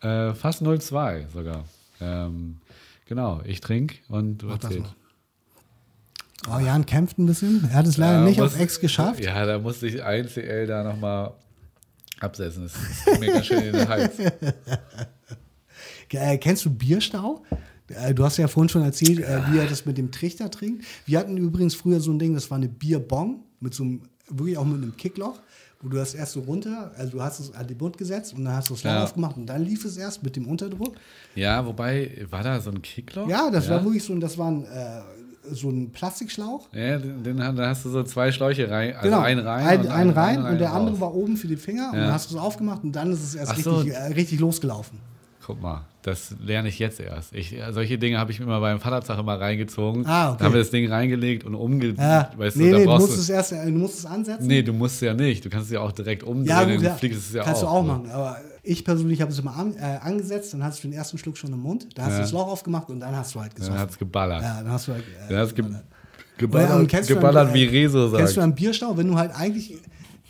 [0.00, 1.64] äh, fast 0,2 sogar.
[2.00, 2.58] Ähm,
[3.06, 4.94] genau, ich trinke und du Mach das mal.
[6.50, 7.62] Oh, Jan kämpft ein bisschen.
[7.70, 9.20] Er hat es leider Ja, nicht muss- auf Ex geschafft.
[9.20, 11.34] Ja, da musste ich ein CL da nochmal
[12.22, 12.62] absetzen.
[12.64, 12.74] Das
[13.14, 14.12] ist mir ganz schön in den Hals.
[16.10, 17.42] Äh, kennst du Bierstau?
[17.88, 20.84] Äh, Du hast ja vorhin schon erzählt, äh, wie er das mit dem Trichter trinkt.
[21.06, 24.58] Wir hatten übrigens früher so ein Ding, das war eine Bierbong mit so einem, wirklich
[24.58, 25.40] auch mit einem Kickloch,
[25.80, 28.44] wo du das erst so runter, also du hast es an den Mund gesetzt und
[28.44, 28.96] dann hast du es Ja.
[28.96, 29.04] ja.
[29.04, 30.94] aufgemacht und dann lief es erst mit dem Unterdruck.
[31.34, 33.26] Ja, wobei, war da so ein Kickloch?
[33.28, 35.00] Ja, das war wirklich so, ein- das war ein, äh,
[35.50, 36.68] so ein Plastikschlauch.
[36.72, 39.66] Ja, den, den, da hast du so zwei Schläuche rein, also Genau, einen rein.
[39.66, 40.76] ein, und ein rein und einen der raus.
[40.78, 42.04] andere war oben für die Finger und Ja.
[42.06, 43.76] dann hast du es aufgemacht und dann ist es erst so.
[43.76, 44.98] richtig, äh, richtig losgelaufen.
[45.44, 47.34] Guck mal, das lerne ich jetzt erst.
[47.34, 50.06] Ich, äh, solche Dinge habe ich mir mal beim Vaterzag immer reingezogen.
[50.06, 50.36] Ah, okay.
[50.38, 51.94] Da haben wir das Ding reingelegt und umge...
[51.98, 54.46] Ja, weißt nee, du, da nee, du musst es erst, äh, du musst es ansetzen.
[54.46, 55.44] Nee, du musst ja nicht.
[55.44, 56.90] Du kannst es ja auch direkt umdrehen Ja, gut, und ja.
[56.92, 57.72] du fliegst es ja Kannst auch.
[57.72, 58.08] du auch machen.
[58.12, 61.36] Aber ich persönlich habe es immer an, äh, angesetzt, dann hast du den ersten Schluck
[61.36, 62.16] schon im Mund, dann hast Ja.
[62.18, 63.78] du das Loch aufgemacht und dann hast du halt Dann gesoffen.
[63.80, 64.42] hat es geballert.
[64.42, 65.04] ja, dann hast du halt.
[65.28, 65.82] Äh, Dann ge Oder,
[66.38, 68.18] geballert, kennst du geballert einen, wie äh, Rezo sagt.
[68.18, 69.76] Kennst du einen Bierstau, wenn du halt eigentlich.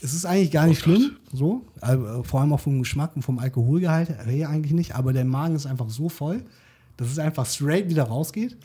[0.04, 1.64] Es ist eigentlich gar nicht Oh schlimm, so.
[1.80, 5.54] Also, vor allem auch vom Geschmack und vom Alkoholgehalt, hey, eigentlich nicht, aber der Magen
[5.54, 6.42] ist einfach so voll,
[6.96, 8.56] dass es einfach straight wieder rausgeht.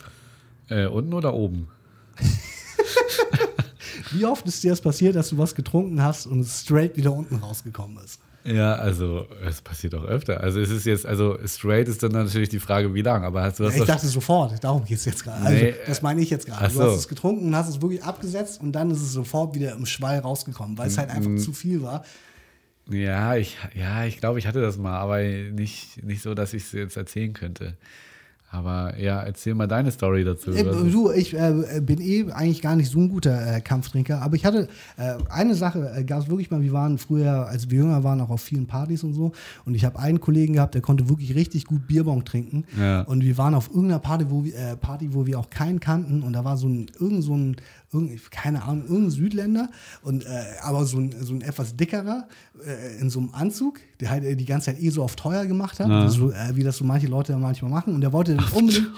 [0.68, 1.68] Äh, unten oder oben?
[4.12, 7.12] Wie oft ist dir das passiert, dass du was getrunken hast und es straight wieder
[7.12, 8.18] unten rausgekommen ist?
[8.44, 10.40] Ja, also es passiert auch öfter.
[10.40, 13.58] Also es ist jetzt, also straight ist dann natürlich die Frage, wie lang, aber hast
[13.58, 15.44] du das Ich doch- dachte sofort, darum geht es jetzt gerade.
[15.44, 16.64] Also, Nee, das meine ich jetzt gerade.
[16.64, 16.84] ach Du so.
[16.84, 20.20] hast es getrunken hast es wirklich abgesetzt und dann ist es sofort wieder im Schwall
[20.20, 21.16] rausgekommen, weil es halt Mhm.
[21.34, 22.04] einfach zu viel war.
[22.90, 26.62] Ja, ich, ja, ich glaube, ich hatte das mal, aber nicht, nicht so, dass ich
[26.62, 27.76] es jetzt erzählen könnte.
[28.50, 30.52] Aber ja, erzähl mal deine Story dazu.
[30.52, 34.36] Äh, Du, ich äh, bin eh eigentlich gar nicht so ein guter äh, Kampftrinker, aber
[34.36, 37.78] ich hatte äh, eine Sache, äh, gab es wirklich mal, wir waren früher, als wir
[37.80, 39.32] jünger waren, auch auf vielen Partys und so
[39.66, 43.02] und ich habe einen Kollegen gehabt, der konnte wirklich richtig gut Bierbong trinken Ja.
[43.02, 46.22] und wir waren auf irgendeiner Party, wo wir, äh, Party, wo wir auch keinen kannten
[46.22, 47.56] und da war so ein, irgend so ein,
[47.92, 49.68] irgend, keine Ahnung, irgendein Südländer
[50.02, 50.28] und äh,
[50.62, 52.28] aber so ein, so ein etwas dickerer
[52.66, 55.46] äh, in so einem Anzug, der halt äh, die ganze Zeit eh so auf teuer
[55.46, 56.08] gemacht hat, Ja.
[56.08, 58.88] so, äh, wie das so manche Leute manchmal machen und der wollte dann unbedingt,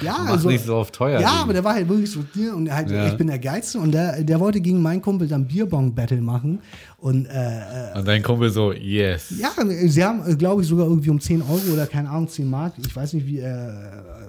[0.00, 1.20] ja, Mach also, nicht so auf teuer.
[1.20, 3.06] ja, aber der war halt wirklich so dir und halt, Ja.
[3.08, 6.60] ich bin der Geilste und der, der wollte gegen meinen Kumpel dann Bierbong-Battle machen.
[7.02, 9.34] Und äh, äh, Und dein Kumpel so, yes.
[9.36, 9.50] ja,
[9.86, 12.74] sie haben, glaube ich, sogar irgendwie um 10 Euro oder keine Ahnung, 10 Mark.
[12.78, 13.72] Ich weiß nicht, wie, äh,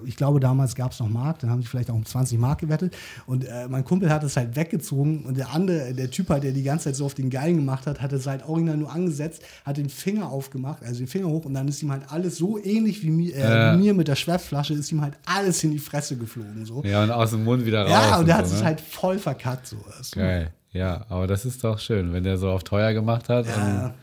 [0.05, 2.61] ich glaube, damals gab es noch Mark, dann haben sie vielleicht auch um 20 Mark
[2.61, 2.95] gewettet.
[3.27, 6.51] Und äh, mein Kumpel hat es halt weggezogen und der andere, der Typ halt, der
[6.51, 9.43] die ganze Zeit so auf den Geilen gemacht hat, hat es halt original nur angesetzt,
[9.63, 12.57] hat den Finger aufgemacht, also den Finger hoch und dann ist ihm halt alles so
[12.57, 15.77] ähnlich wie, mi- äh, wie mir mit der Schwertflasche, ist ihm halt alles in die
[15.79, 16.65] Fresse geflogen.
[16.65, 16.81] So.
[16.83, 17.91] Ja, und aus dem Mund wieder raus.
[17.91, 18.65] Ja, und der hat so, es ne?
[18.65, 19.67] halt voll verkackt.
[19.67, 19.77] So.
[19.95, 20.49] Das- Geil.
[20.73, 23.85] Ja, aber das ist doch schön, wenn der so auf teuer gemacht hat Ja.
[23.87, 23.93] und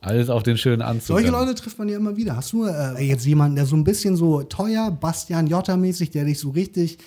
[0.00, 1.06] alles auf den schönen Anzug.
[1.16, 2.36] Solche Leute trifft man ja immer wieder.
[2.36, 6.38] Hast du äh, jetzt jemanden, der so ein bisschen so teuer, Bastian Jotta-mäßig, der dich
[6.38, 6.98] so richtig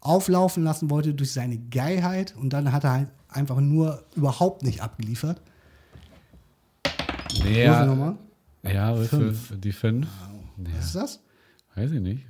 [0.00, 4.82] auflaufen lassen wollte durch seine Geilheit und dann hat er halt einfach nur überhaupt nicht
[4.82, 5.40] abgeliefert?
[7.44, 8.16] Nee, ja,
[8.62, 10.08] ja, Würfel, die fünf.
[10.56, 11.20] Was ist das?
[11.74, 12.26] Weiß ich nicht.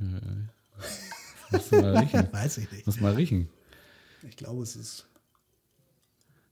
[1.50, 2.28] Muss mal riechen.
[2.32, 2.86] Weiß ich nicht.
[2.86, 3.48] Muss mal riechen.
[4.28, 5.06] Ich glaube, es ist.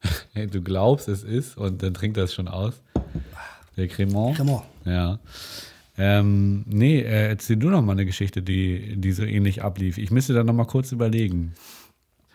[0.33, 2.81] Hey, du glaubst, es ist und dann trinkt das schon aus.
[3.77, 4.37] Der Cremant.
[4.37, 4.65] Cremant.
[4.85, 5.19] Ja.
[5.97, 9.99] Ähm, nee, äh, erzähl du noch mal eine Geschichte, die, die so ähnlich ablief.
[9.99, 11.55] Ich müsste da noch mal kurz überlegen.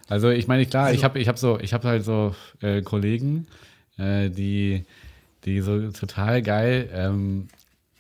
[0.10, 3.48] Also ich meine, klar, ich habe ich hab so, ich habe halt so äh, Kollegen,
[3.98, 4.84] äh, die,
[5.46, 7.48] die so total geil ähm,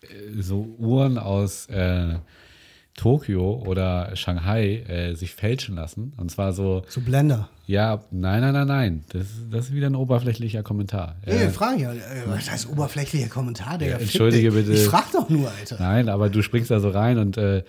[0.01, 2.15] äh, so Uhren aus äh,
[2.95, 6.13] Tokio oder Shanghai äh, sich fälschen lassen.
[6.17, 7.49] Und zwar so, So Blender.
[7.65, 9.03] Ja, nein, nein, nein, nein.
[9.09, 11.15] Das, das ist wieder ein oberflächlicher Kommentar.
[11.21, 11.93] Ey, Äh, frage ja.
[12.27, 13.77] Was heißt oberflächlicher Kommentar?
[13.77, 14.73] Der Ja, entschuldige bitte.
[14.73, 15.77] Ich frag doch nur, Alter.
[15.79, 17.63] Nein, aber du springst da so rein und äh,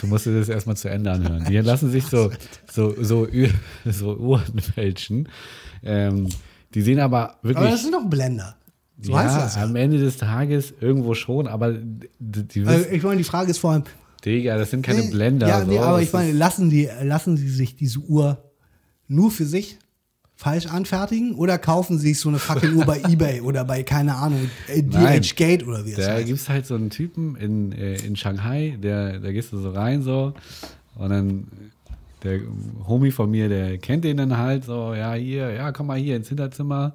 [0.00, 1.44] du musst dir das erstmal zu Ende anhören.
[1.44, 2.30] Die lassen sich so,
[2.72, 3.28] so, so,
[3.84, 5.28] so Uhren fälschen.
[5.82, 6.28] Ähm,
[6.74, 7.58] die sehen aber wirklich.
[7.58, 8.56] Aber das sind doch Blender.
[9.02, 9.62] So heißt ja, das ja.
[9.64, 13.58] am Ende des Tages irgendwo schon, aber die, die Also ich meine, die Frage ist
[13.58, 13.84] vor allem,
[14.24, 15.48] Digga, das sind keine Nee, Blender.
[15.48, 15.80] Ja, nee, so.
[15.82, 18.49] aber Das ich meine, lassen, die, lassen sie sich diese Uhr
[19.10, 19.76] nur für sich
[20.36, 24.14] falsch anfertigen oder kaufen sie sich so eine fucking Uhr bei Ebay oder bei, keine
[24.14, 24.82] Ahnung, äh.
[24.82, 26.26] DH Gate oder wie es Da heißt.
[26.26, 29.70] gibt es halt so einen Typen in, äh, in Shanghai, der, da gehst du so
[29.72, 30.32] rein so
[30.96, 31.46] und dann
[32.22, 32.40] der
[32.86, 36.16] Homie von mir, der kennt den dann halt so, ja, hier, ja, komm mal hier
[36.16, 36.94] ins Hinterzimmer.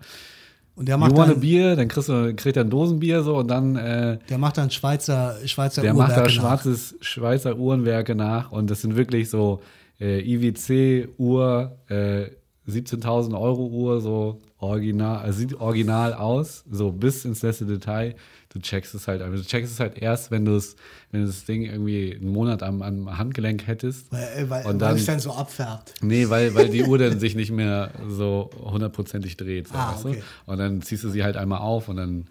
[0.75, 1.75] Und der You macht a dann, Bier?
[1.75, 5.35] Dann kriegst du, kriegt er ein Dosenbier so und dann äh, der macht dann Schweizer,
[5.45, 6.41] Schweizer der macht da Uhrwerke nach.
[6.41, 9.61] schwarzes Schweizer Uhrenwerke nach und das sind wirklich so
[9.99, 12.25] äh, IWC-Uhr, äh,
[12.67, 18.15] 17.000 Euro Uhr, so original, also sieht original aus, so bis ins letzte Detail.
[18.49, 20.75] Du checkst es halt, aber du checkst es halt erst, wenn du es,
[21.11, 24.11] wenn du das Ding irgendwie einen Monat am, am Handgelenk hättest.
[24.11, 25.93] Weil, äh, weil, Und weil dann- es dann so abfärbt.
[26.01, 29.67] Nee, weil, weil die Uhr dann sich nicht mehr so hundertprozentig dreht.
[29.67, 30.23] So, Ah, weißt okay.
[30.47, 30.51] du?
[30.51, 32.25] Und dann ziehst du sie halt einmal auf und dann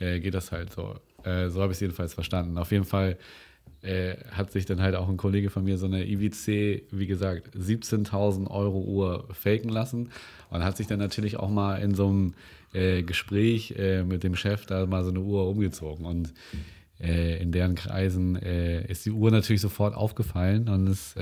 [0.00, 0.94] äh, geht das halt so.
[1.24, 2.58] Äh, so habe ich es jedenfalls verstanden.
[2.58, 3.16] Auf jeden Fall
[3.86, 7.56] äh, hat sich dann halt auch ein Kollege von mir so eine IWC, wie gesagt,
[7.56, 10.10] 17.000 Euro Uhr faken lassen
[10.50, 12.34] und hat sich dann natürlich auch mal in so einem
[12.72, 16.34] äh, Gespräch äh, mit dem Chef da mal so eine Uhr umgezogen und
[17.00, 21.14] äh, in deren Kreisen äh, ist die Uhr natürlich sofort aufgefallen und es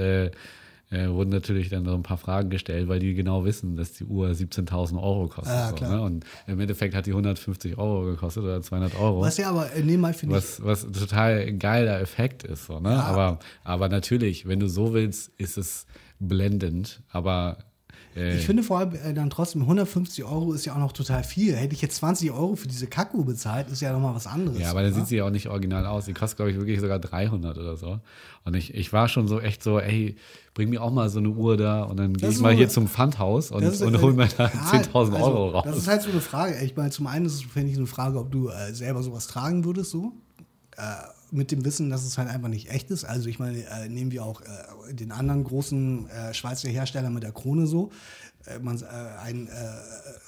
[0.94, 4.04] äh, wurden natürlich dann so ein paar Fragen gestellt, weil die genau wissen, dass die
[4.04, 5.80] Uhr 17.000 Euro kostet.
[5.80, 6.02] Ja, so, ne?
[6.02, 9.20] Und im Endeffekt hat die 150 Euro gekostet oder 200 Euro.
[9.20, 12.66] Was ja aber, äh, mal finde ich, Was, was ein total geiler Effekt ist.
[12.66, 12.90] So, ne?
[12.90, 13.02] Ja.
[13.02, 15.86] aber, aber natürlich, wenn du so willst, ist es
[16.18, 17.02] blendend.
[17.10, 17.58] Aber
[18.16, 21.24] äh, ich finde vor allem äh, dann trotzdem 150 Euro ist ja auch noch total
[21.24, 21.56] viel.
[21.56, 24.58] Hätte ich jetzt 20 Euro für diese Kackuhr bezahlt, ist ja nochmal was anderes.
[24.58, 26.04] Ja, aber dann sieht sie ja auch nicht original aus.
[26.04, 28.00] Die kostet, glaube ich, wirklich sogar 300 oder so.
[28.44, 30.16] Und ich, ich war schon so echt so, ey,
[30.52, 32.68] bring mir auch mal so eine Uhr da und dann gehe ich mal so- hier
[32.68, 35.64] zum Pfandhaus und, ist, und äh, hol mir da ja, 10.000 also, Euro raus.
[35.66, 36.62] Das ist halt so eine Frage.
[36.64, 39.26] Ich meine, zum einen ist es, finde ich, eine Frage, ob du äh, selber sowas
[39.26, 40.12] tragen würdest, so.
[40.76, 40.82] Äh,
[41.30, 43.04] mit dem Wissen, dass es halt einfach nicht echt ist.
[43.04, 47.22] Also, ich meine, äh, nehmen wir auch äh, den anderen großen äh, Schweizer Hersteller mit
[47.22, 47.90] der Krone so.
[48.46, 48.84] Äh, man, äh,
[49.22, 49.50] ein, äh,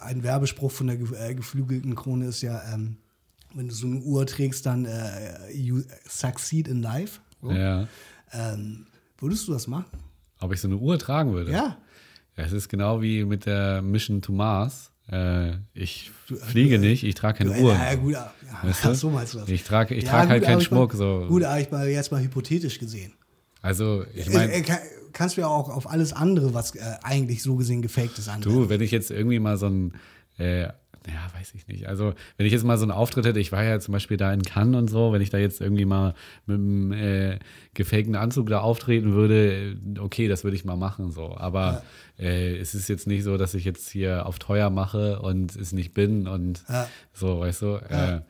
[0.00, 2.96] ein Werbespruch von der ge geflügelten Krone ist ja, ähm,
[3.54, 4.86] wenn du so eine Uhr trägst, dann
[5.54, 7.20] you succeed in life.
[7.40, 7.52] So.
[7.52, 7.88] ja.
[8.32, 8.86] Ähm,
[9.18, 9.86] würdest du das machen?
[10.40, 11.52] Ob ich so eine Uhr tragen würde?
[11.52, 11.78] Ja.
[12.36, 14.90] Ja, Es ist genau wie mit der Mission to Mars.
[15.10, 17.74] Äh, ich fliege nicht, ich trage keine Uhr.
[17.74, 18.88] Ja, gut, ja, Weißt du?
[18.88, 19.48] ach, so meinst du das.
[19.48, 20.92] Ich trage ich Ja, trage halt gut, keinen Schmuck.
[20.94, 21.26] Mal, So.
[21.28, 23.12] Gut, aber ich mal jetzt mal hypothetisch gesehen.
[23.62, 24.78] Also, ich Äh, meine, äh, kann,
[25.12, 28.48] kannst du ja auch auf alles andere, was äh, eigentlich so gesehen gefaked ist, anwenden.
[28.50, 29.94] Du, wenn ich jetzt irgendwie mal so ein,
[30.38, 30.68] äh,
[31.06, 31.88] ja, weiß ich nicht.
[31.88, 34.32] Also, wenn ich jetzt mal so einen Auftritt hätte, ich war ja zum Beispiel da
[34.32, 36.14] in Cannes und so, wenn ich da jetzt irgendwie mal
[36.46, 37.38] mit einem äh,
[37.74, 41.36] gefakten Anzug da auftreten würde, äh, okay, das würde ich mal machen, so.
[41.36, 41.82] Aber
[42.18, 45.72] äh, es ist jetzt nicht so, dass ich jetzt hier auf teuer mache und es
[45.72, 46.88] nicht bin und Ja.
[47.12, 47.76] so, weißt du.
[47.88, 48.20] Äh,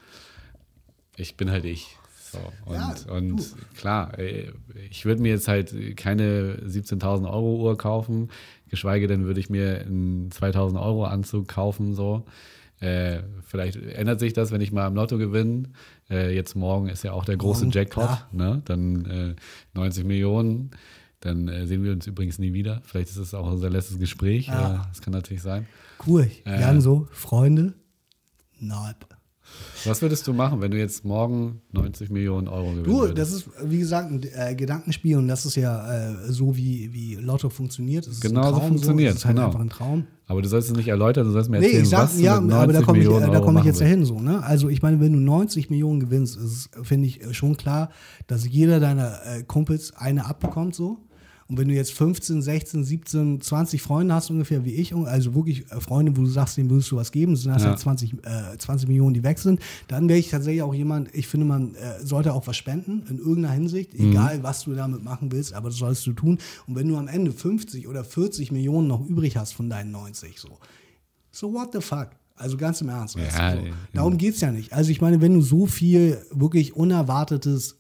[1.17, 1.97] ich bin halt ich.
[2.31, 3.45] So, und Ja, und du.
[3.79, 4.51] klar, äh,
[4.91, 8.29] ich würde mir jetzt halt keine 17.000 Euro Uhr kaufen,
[8.69, 12.25] geschweige denn würde ich mir einen 2.000 Euro Anzug kaufen, so.
[12.81, 15.71] Äh, vielleicht ändert sich das, wenn ich mal im Lotto gewinne.
[16.11, 18.29] Äh, jetzt morgen ist ja auch der große Morgen, Jackpot, klar.
[18.33, 18.63] ne?
[18.65, 19.35] Dann äh,
[19.75, 20.71] 90 Millionen.
[21.21, 22.83] Dann äh, sehen wir uns übrigens nie wieder.
[22.85, 24.49] Vielleicht ist es auch unser letztes Gespräch.
[24.49, 24.75] Ja.
[24.75, 25.67] Äh, das kann natürlich sein.
[26.07, 26.31] Cool.
[26.45, 26.61] Äh.
[26.61, 27.73] Jan so, Freunde,
[28.61, 28.95] nein.
[29.85, 33.19] Was würdest du machen, wenn du jetzt morgen 90 Millionen Euro gewinnen Du, würdest?
[33.19, 37.15] das ist, wie gesagt, ein äh, Gedankenspiel und das ist ja äh, so, wie, wie
[37.15, 38.07] Lotto funktioniert.
[38.07, 39.47] Es Genau so funktioniert, Es ist halt genau.
[39.47, 40.07] einfach ein Traum.
[40.29, 42.23] Aber du sollst es nicht erläutern, du sollst mir Nee, erzählen, ich sag, was du
[42.23, 43.97] ja, mit aber da 90 komme ich, da komme ich jetzt ja willst.
[43.97, 44.05] hin.
[44.05, 44.43] So, ne?
[44.43, 47.91] Also ich meine, wenn du 90 Millionen gewinnst, ist, finde ich schon klar,
[48.27, 50.99] dass jeder deiner äh, Kumpels eine abbekommt so.
[51.49, 55.71] Und wenn du jetzt 15, 16, 17, 20 Freunde hast ungefähr wie ich, also wirklich
[55.71, 57.65] äh, Freunde, wo du sagst, denen würdest du was geben, das sind Ja.
[57.65, 61.29] halt 20, äh, 20 Millionen, die weg sind, dann wäre ich tatsächlich auch jemand, ich
[61.29, 64.11] finde, man äh, sollte auch was spenden, in irgendeiner Hinsicht, Mhm.
[64.11, 66.39] egal was du damit machen willst, aber das sollst du tun.
[66.67, 70.39] Und wenn du am Ende 50 oder 40 Millionen noch übrig hast von deinen 90,
[70.41, 70.59] so,
[71.31, 72.09] so what the fuck?
[72.39, 73.15] Also ganz im Ernst.
[73.17, 73.65] Ja, so.
[73.65, 73.73] ja.
[73.95, 74.73] Darum geht es ja nicht.
[74.73, 77.77] Also ich meine, wenn du so viel wirklich unerwartetes,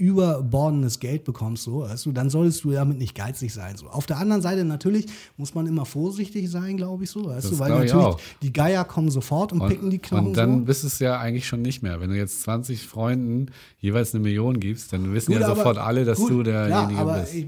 [0.00, 3.76] überbordendes Geld bekommst, so, weißt du, dann solltest du damit nicht geizig sein.
[3.76, 3.86] So.
[3.88, 5.04] Auf der anderen Seite natürlich
[5.36, 9.10] muss man immer vorsichtig sein, glaube ich, so, weißt du, weil natürlich die Geier kommen
[9.10, 10.28] sofort und, picken die Knochen.
[10.28, 10.64] und dann so.
[10.64, 12.00] bist es ja eigentlich schon nicht mehr.
[12.00, 15.76] Wenn du jetzt 20 Freunden jeweils eine Million gibst, dann wissen Gut, ja aber- sofort
[15.76, 17.34] alle, dass gut, du derjenige aber bist.
[17.34, 17.46] Ich,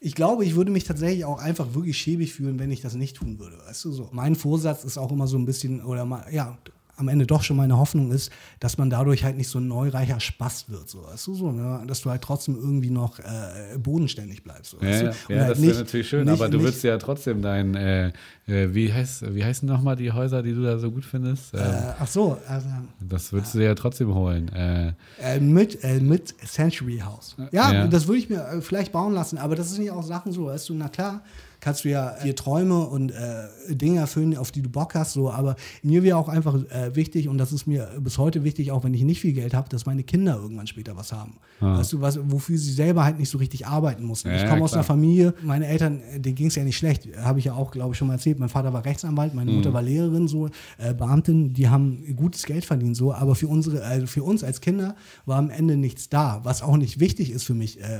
[0.00, 3.16] ich glaube, ich würde mich tatsächlich auch einfach wirklich schäbig fühlen, wenn ich das nicht
[3.16, 3.56] tun würde.
[3.66, 4.08] Weißt du so?
[4.12, 6.56] Mein Vorsatz ist auch immer so ein bisschen, oder mal, ja,
[6.98, 8.30] am Ende doch schon meine Hoffnung ist,
[8.60, 10.88] dass man dadurch halt nicht so ein neureicher Spast wird.
[10.88, 11.82] So, weißt du so, ne?
[11.86, 14.72] Dass du halt trotzdem irgendwie noch äh, bodenständig bleibst.
[14.72, 15.32] So, weißt ja, du?
[15.32, 18.08] ja, ja halt das wäre natürlich schön, nicht- aber du würdest ja trotzdem dein, äh,
[18.46, 21.54] äh, wie heißt, wie heißen nochmal die Häuser, die du da so gut findest?
[21.54, 22.66] Äh, Äh, ach so, also,
[23.00, 24.48] das würdest du ja trotzdem holen.
[24.52, 27.36] Äh, Äh, mit, mit Century House.
[27.52, 27.86] Ja, Ja.
[27.86, 30.68] das würde ich mir vielleicht bauen lassen, aber das sind ja auch Sachen so, weißt
[30.68, 31.22] du, na klar,
[31.60, 35.12] kannst du ja dir Träume und äh, Dinge erfüllen, auf die du Bock hast.
[35.12, 35.30] So.
[35.30, 38.84] Aber mir wäre auch einfach äh, wichtig, und das ist mir bis heute wichtig, auch
[38.84, 41.36] wenn ich nicht viel Geld habe, dass meine Kinder irgendwann später was haben.
[41.60, 41.78] Ah.
[41.78, 44.28] Weißt du, was, wofür sie selber halt nicht so richtig arbeiten mussten.
[44.28, 44.80] Ja, ich ja, komme aus klar.
[44.80, 47.70] einer Familie, meine Eltern, äh, denen ging es ja nicht schlecht, habe ich ja auch,
[47.70, 48.38] glaube ich, schon mal erzählt.
[48.38, 49.56] Mein Vater war Rechtsanwalt, meine Mhm.
[49.58, 53.82] Mutter war Lehrerin, so äh, Beamtin, die haben gutes Geld verdient, so, aber für unsere,
[53.84, 54.94] also für uns als Kinder
[55.26, 57.80] war am Ende nichts da, was auch nicht wichtig ist für mich.
[57.80, 57.98] Äh,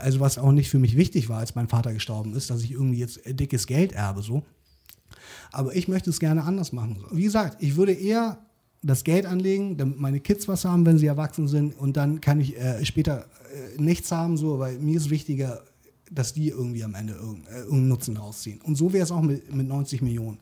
[0.00, 2.72] also was auch nicht für mich wichtig war, als mein Vater gestorben ist, dass ich
[2.72, 4.42] irgendwie jetzt äh, dickes Geld erbe, so.
[5.50, 7.04] Aber ich möchte es gerne anders machen.
[7.12, 8.38] Wie gesagt, ich würde eher
[8.82, 12.40] das Geld anlegen, damit meine Kids was haben, wenn sie erwachsen sind und dann kann
[12.40, 15.62] ich äh, später äh, nichts haben, so, weil mir ist wichtiger,
[16.10, 18.60] dass die irgendwie am Ende irgendeinen äh, irgendeinen Nutzen rausziehen.
[18.62, 20.38] Und so wäre es auch mit, mit 90 Millionen.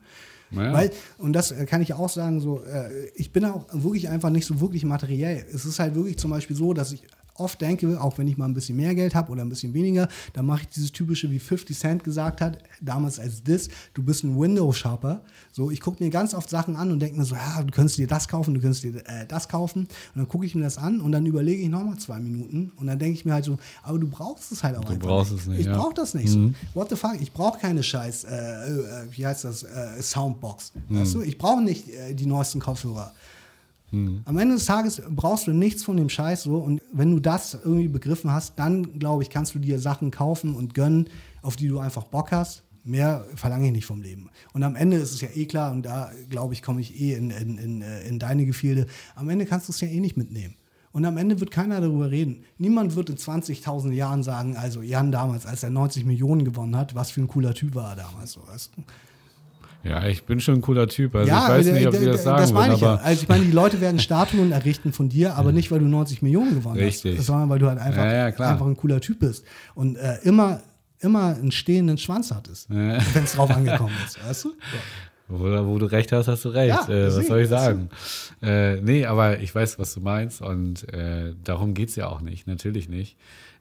[0.51, 0.73] Naja.
[0.73, 4.29] Weil, und das äh, kann ich auch sagen, so, äh, ich bin auch wirklich einfach
[4.29, 5.45] nicht so wirklich materiell.
[5.53, 7.03] Es ist halt wirklich zum Beispiel so, dass ich
[7.35, 10.07] oft denke, auch wenn ich mal ein bisschen mehr Geld habe oder ein bisschen weniger,
[10.33, 14.23] dann mache ich dieses typische, wie 50 Cent gesagt hat, damals als Diss, du bist
[14.23, 15.21] ein Window-Shopper.
[15.51, 17.97] So, ich gucke mir ganz oft Sachen an und denke mir so, ja, du könntest
[17.97, 19.81] dir das kaufen, du könntest dir äh, das kaufen.
[19.81, 22.87] Und dann gucke ich mir das an und dann überlege ich nochmal zwei Minuten und
[22.87, 25.31] dann denke ich mir halt so, aber du brauchst es halt auch Du einfach brauchst
[25.31, 25.41] nicht.
[25.41, 25.77] es nicht, Ich ja.
[25.77, 26.51] brauche das nicht so.
[26.73, 27.15] What the fuck?
[27.19, 30.73] Ich brauche keine scheiß, äh, äh, wie heißt das, äh, Soundbox.
[30.89, 31.21] Weißt du?
[31.21, 33.13] Ich brauche nicht äh, die neuesten Kopfhörer.
[34.25, 37.53] Am Ende des Tages brauchst du nichts von dem Scheiß so und wenn du das
[37.53, 41.09] irgendwie begriffen hast, dann glaube ich, kannst du dir Sachen kaufen und gönnen,
[41.41, 42.63] auf die du einfach Bock hast.
[42.83, 44.31] Mehr verlange ich nicht vom Leben.
[44.53, 47.13] Und am Ende ist es ja eh klar, und da glaube ich, komme ich eh
[47.13, 48.87] in, in, in, äh, in deine Gefilde.
[49.13, 50.55] Am Ende kannst du es ja eh nicht mitnehmen.
[50.91, 52.43] Und am Ende wird keiner darüber reden.
[52.57, 56.95] Niemand wird in 20.000 Jahren sagen, also Jan damals, als er 90 Millionen gewonnen hat,
[56.95, 58.33] was für ein cooler Typ war er damals.
[58.33, 58.81] So, weißt du?
[59.83, 61.15] Ja, ich bin schon ein cooler Typ.
[61.15, 62.81] Also ich weiß äh, nicht, ob d- sie das d- sagen das meine würden, ich
[62.81, 62.95] ja.
[62.97, 66.21] Also ich meine, die Leute werden Statuen errichten von dir, aber nicht, weil du 90
[66.21, 67.17] Millionen gewonnen Richtig.
[67.17, 70.17] hast, sondern weil du halt einfach, Ja, ja, einfach ein cooler Typ bist und äh,
[70.23, 70.61] immer,
[70.99, 72.99] immer einen stehenden Schwanz hattest, Ja.
[73.13, 74.53] wenn es drauf angekommen ist, weißt du?
[75.27, 76.69] wo, wo du recht hast, hast du recht.
[76.69, 77.89] Ja, äh, was soll ich sagen?
[78.41, 82.21] Äh, nee, aber ich weiß, was du meinst und äh, darum geht es ja auch
[82.21, 83.15] nicht, natürlich nicht.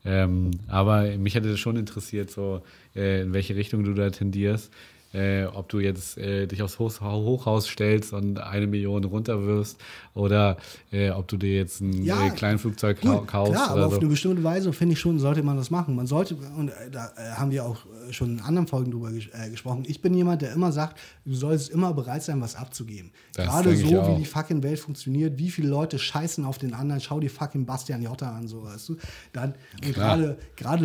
[0.04, 2.62] Ähm, aber mich hätte schon interessiert, so
[2.96, 4.70] äh, in welche Richtung du da tendierst.
[5.12, 9.76] Äh, ob du jetzt äh, dich aufs Hoch Hochhaus stellst und eine Million runterwirfst
[10.14, 10.56] oder
[10.92, 13.86] äh, ob du dir jetzt ein Ja, äh, Kleinflugzeug kau Gut, kaufst klar, aber oder
[13.86, 14.00] auf so.
[14.00, 15.96] eine bestimmte Weise finde ich schon, sollte man das machen.
[15.96, 17.78] Man sollte, und äh, da äh, haben wir auch
[18.12, 19.82] schon in anderen Folgen drüber ges gesprochen.
[19.88, 23.10] Ich bin jemand, der immer sagt, du solltest immer bereit sein, was abzugeben.
[23.34, 27.00] Das Gerade so, wie die fucking Welt funktioniert, wie viele Leute scheißen auf den anderen.
[27.00, 28.96] Schau dir fucking Bastian Jotta an, so weißt du.
[29.32, 30.36] Dann gerade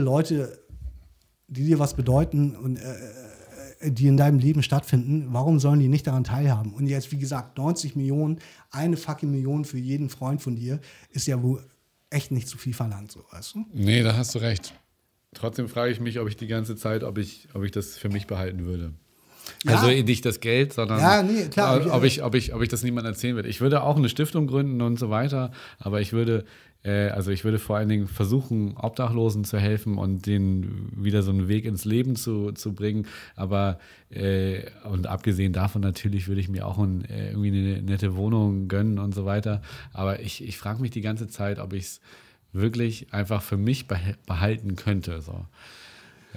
[0.02, 0.60] Leute,
[1.48, 2.82] die dir was bedeuten und äh,
[3.92, 6.74] die in deinem Leben stattfinden, warum sollen die nicht daran teilhaben?
[6.74, 8.40] Und jetzt, wie gesagt, 90 Millionen,
[8.72, 10.80] eine fucking Million für jeden Freund von dir,
[11.12, 11.64] ist ja wohl
[12.10, 13.66] echt nicht zu viel verlangt, so, weißt du?
[13.74, 14.74] Nee, da hast du recht.
[15.34, 18.10] Trotzdem frage ich mich, ob ich die ganze Zeit, ob ich, ob ich das für
[18.10, 18.94] mich behalten würde.
[19.64, 19.76] Ja.
[19.76, 21.94] Also nicht das Geld, sondern Ja, nee, klar.
[21.94, 23.50] ob, ich, ob, ich, ob ich das niemandem erzählen würde.
[23.50, 26.46] Ich würde auch eine Stiftung gründen und so weiter, aber ich würde,
[26.90, 31.48] also ich würde vor allen Dingen versuchen, Obdachlosen zu helfen und denen wieder so einen
[31.48, 33.08] Weg ins Leben zu, zu bringen.
[33.36, 33.80] Aber
[34.10, 38.68] äh, und abgesehen davon natürlich würde ich mir auch ein, äh, irgendwie eine nette Wohnung
[38.68, 39.62] gönnen und so weiter.
[39.94, 42.02] Aber ich, ich frage mich die ganze Zeit, ob ich es
[42.54, 45.22] wirklich einfach für mich beh- behalten könnte.
[45.22, 45.46] So.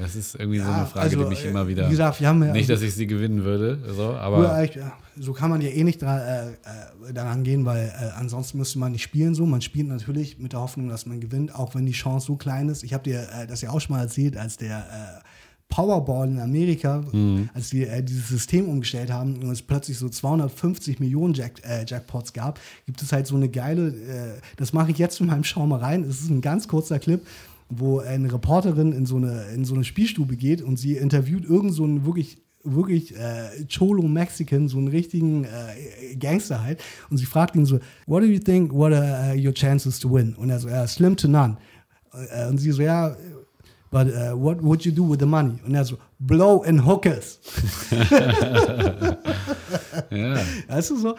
[0.00, 1.86] Das ist irgendwie so Ja, eine Frage, also, die mich äh, immer wieder.
[1.86, 5.32] wie gesagt, wir haben ja- nicht, dass ich sie gewinnen würde, so, aber ja, so
[5.32, 8.92] kann man ja eh nicht dran, äh, äh, daran gehen, weil äh, ansonsten müsste man
[8.92, 9.44] nicht spielen so.
[9.46, 12.68] Man spielt natürlich mit der Hoffnung, dass man gewinnt, auch wenn die Chance so klein
[12.68, 12.84] ist.
[12.84, 15.24] Ich habe dir äh, das ja auch schon mal erzählt, als der äh,
[15.70, 17.50] Powerball in Amerika, Mhm.
[17.52, 21.84] als die äh, dieses System umgestellt haben und es plötzlich so 250 Millionen Jack, äh,
[21.86, 25.44] Jackpots gab, gibt es halt so eine geile, äh, das mache ich jetzt in meinem
[25.44, 27.20] Schau mal rein, es ist ein ganz kurzer Clip,
[27.68, 31.74] wo eine Reporterin in so eine, in so eine Spielstube geht und sie interviewt irgend
[31.74, 36.82] so einen wirklich wirklich äh, Cholo Mexican, so einen richtigen äh, Gangster halt.
[37.08, 40.12] Und sie fragt ihn so, what do you think, what are uh, your chances to
[40.12, 40.34] win?
[40.34, 41.56] Und er so, slim to none.
[42.12, 43.16] Äh, und sie so, ja,
[43.90, 45.58] but uh, what would you do with the money?
[45.64, 47.40] Und er so, blow in hookers.
[50.10, 50.40] ja.
[50.68, 51.14] Weißt du so?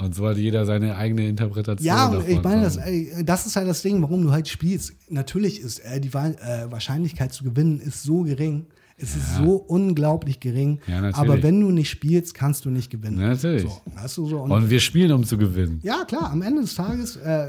[0.00, 1.86] Und so hat jeder seine eigene Interpretation.
[1.86, 2.78] Ja, und ich meine, das,
[3.24, 4.94] das ist halt das Ding, warum du halt spielst.
[5.08, 8.66] Natürlich ist äh, die äh, Wahrscheinlichkeit zu gewinnen ist so gering.
[9.00, 10.80] Es ist so unglaublich gering.
[10.88, 11.16] Ja, natürlich.
[11.16, 13.16] aber wenn du nicht spielst, kannst du nicht gewinnen.
[13.16, 13.62] Natürlich.
[13.62, 14.40] So, weißt du so?
[14.40, 15.78] Und Und wir spielen, um zu gewinnen.
[15.84, 17.46] Ja, klar, am Ende des Tages äh,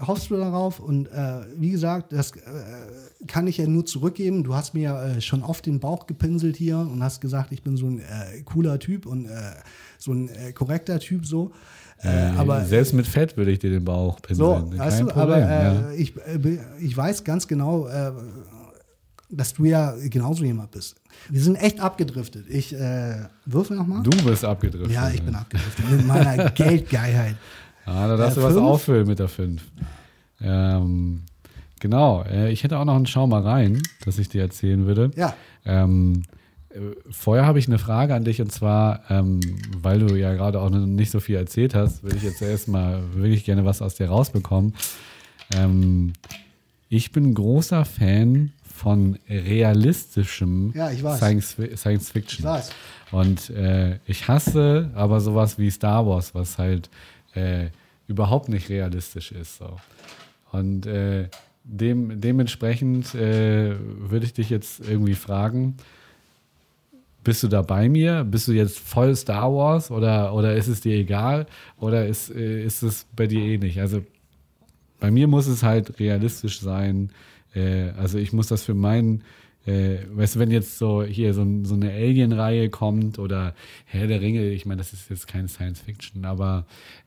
[0.00, 2.40] hoffst du darauf und äh, wie gesagt, das äh,
[3.26, 4.44] kann ich ja nur zurückgeben.
[4.44, 7.64] Du hast mir ja äh, schon oft den Bauch gepinselt hier und hast gesagt, ich
[7.64, 8.00] bin so ein
[8.44, 9.28] cooler Typ und
[9.98, 11.50] so ein korrekter Typ so.
[12.02, 14.36] Äh, aber Selbst mit Fett würde ich dir den Bauch pinseln.
[14.46, 15.22] so, Kein weißt du, Problem.
[15.22, 15.90] aber ja.
[15.90, 18.12] äh, ich, äh, be- ich weiß ganz genau, äh,
[19.30, 20.96] dass du ja genauso jemand bist.
[21.30, 22.44] Wir sind echt abgedriftet.
[22.48, 23.16] Ich äh,
[23.46, 24.02] würfel nochmal.
[24.02, 24.92] Du bist abgedriftet.
[24.92, 27.36] Ja, ich bin abgedriftet mit meiner Geldgeilheit.
[27.86, 28.66] Ah, da darfst Äh, du was fünf?
[28.66, 29.62] auffüllen mit der 5.
[30.40, 31.22] Ähm,
[31.80, 35.10] genau, äh, ich hätte auch noch einen Schau mal rein, das ich dir erzählen würde.
[35.16, 35.34] Ja.
[35.64, 36.43] Ähm, äh,
[37.10, 39.40] vorher habe ich eine Frage an dich und zwar, ähm,
[39.76, 43.44] weil du ja gerade auch nicht so viel erzählt hast, würde ich jetzt erstmal wirklich
[43.44, 44.74] gerne was aus dir rausbekommen.
[45.54, 46.12] Ähm,
[46.88, 51.18] ich bin großer Fan von realistischem Ja, ich weiß.
[51.18, 52.46] Science, Science Fiction.
[53.12, 56.90] Und äh, ich hasse aber sowas wie Star Wars, was halt
[57.34, 57.68] äh,
[58.08, 59.58] überhaupt nicht realistisch ist.
[59.58, 59.76] So.
[60.50, 61.28] Und äh,
[61.62, 65.76] dem, dementsprechend äh, würde ich dich jetzt irgendwie fragen,
[67.24, 68.24] bist du da bei mir?
[68.24, 71.46] Bist du jetzt voll Star Wars oder, oder ist es dir egal?
[71.80, 73.80] Oder ist, äh, ist es bei dir eh nicht?
[73.80, 74.04] Also
[75.00, 77.10] bei mir muss es halt realistisch sein.
[77.54, 79.22] Äh, also ich muss das für meinen,
[79.66, 83.54] äh, weißt du, wenn jetzt so hier so, so eine Alien-Reihe kommt oder
[83.86, 86.66] Herr der Ringe, ich meine, das ist jetzt kein Science Fiction, aber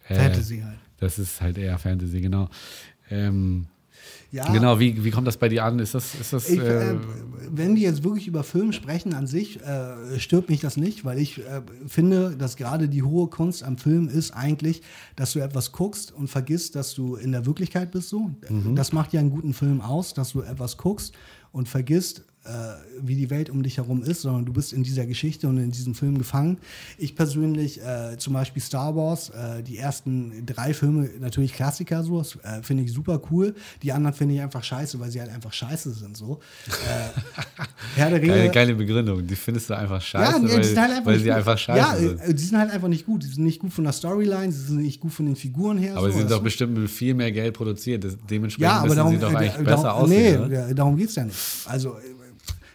[0.10, 0.78] äh, Fantasy halt.
[1.00, 2.50] Das ist halt eher Fantasy, genau.
[3.10, 3.68] Ähm,
[4.32, 5.80] Ja, Genau, wie, wie kommt das bei dir an?
[5.80, 6.96] Ist das, ist das Ich, äh, äh,
[7.50, 11.18] wenn wir jetzt wirklich über Film sprechen an sich, äh, stört mich das nicht, weil
[11.18, 14.82] ich äh, finde, dass gerade die hohe Kunst am Film ist eigentlich,
[15.16, 18.10] dass du etwas guckst und vergisst, dass du in der Wirklichkeit bist.
[18.10, 18.76] So, Mhm.
[18.76, 21.14] das macht ja einen guten Film aus, dass du etwas guckst
[21.54, 22.24] und vergisst,
[23.02, 25.72] wie die Welt um dich herum ist, sondern du bist in dieser Geschichte und in
[25.72, 26.58] diesem Film gefangen.
[26.98, 32.22] Ich persönlich, äh, zum Beispiel Star Wars, äh, die ersten drei Filme, natürlich Klassiker, so,
[32.22, 33.56] äh, finde ich super cool.
[33.84, 36.16] Die anderen finde ich einfach scheiße, weil sie halt einfach scheiße sind.
[36.18, 36.40] So.
[36.68, 37.22] Äh,
[37.96, 38.34] Herr der Ringe.
[38.34, 39.26] geile, geile Begründung.
[39.26, 41.38] Die findest du einfach scheiße, ja, weil, die sind halt einfach weil nicht sie gut.
[41.38, 42.20] einfach scheiße ja, sind.
[42.22, 43.24] äh, die sind halt einfach nicht gut.
[43.24, 45.98] Die sind nicht gut von der Storyline, sie sind nicht gut von den Figuren her.
[45.98, 48.04] Aber so, sie sind weißt doch bestimmt mit viel mehr Geld produziert.
[48.30, 50.42] Dementsprechend ja, aber müssen darum, sie doch äh, eigentlich darum, besser aussehen.
[50.42, 50.68] Nee, oder?
[50.68, 51.38] da- darum geht es ja nicht.
[51.66, 52.02] Also, äh,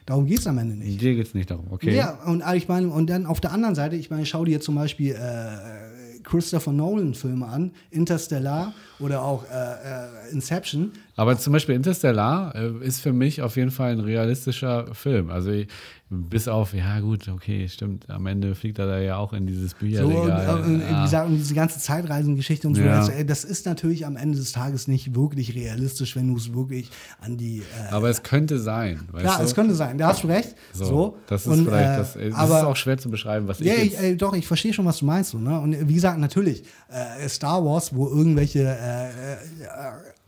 [0.06, 1.00] darum geht es am Ende nicht.
[1.00, 1.94] Dir geht es nicht darum, okay.
[1.94, 4.60] Ja, und äh, ich meine, und dann auf der anderen Seite, ich meine, schau dir
[4.60, 10.92] zum Beispiel äh, Christopher Nolan-Filme an, Interstellar oder auch äh, äh, Inception.
[11.16, 15.30] Aber zum Beispiel Interstellar äh, ist für mich auf jeden Fall ein realistischer Film.
[15.30, 15.68] Also ich,
[16.12, 19.70] bis auf, ja gut, okay, stimmt, am Ende fliegt er da ja auch in dieses
[19.70, 20.58] So, und, Bücherregal.
[20.60, 21.02] äh, und, wie ja.
[21.04, 22.96] gesagt, und diese ganze Zeitreisengeschichte und so, Ja.
[22.96, 26.52] das, äh, das ist natürlich am Ende des Tages nicht wirklich realistisch, wenn du es
[26.52, 26.90] wirklich
[27.20, 27.60] an die.
[27.60, 29.44] Äh, Aber es könnte sein, weißt ja, du?
[29.44, 30.54] es könnte sein, da hast du recht.
[30.74, 33.48] So, so, das ist Und, vielleicht, äh, das, das aber, ist auch schwer zu beschreiben,
[33.48, 35.30] was Ja, ich äh, doch, ich verstehe schon, was du meinst.
[35.30, 35.58] So, ne?
[35.60, 39.08] Und wie gesagt, natürlich, äh, Star Wars, wo irgendwelche äh,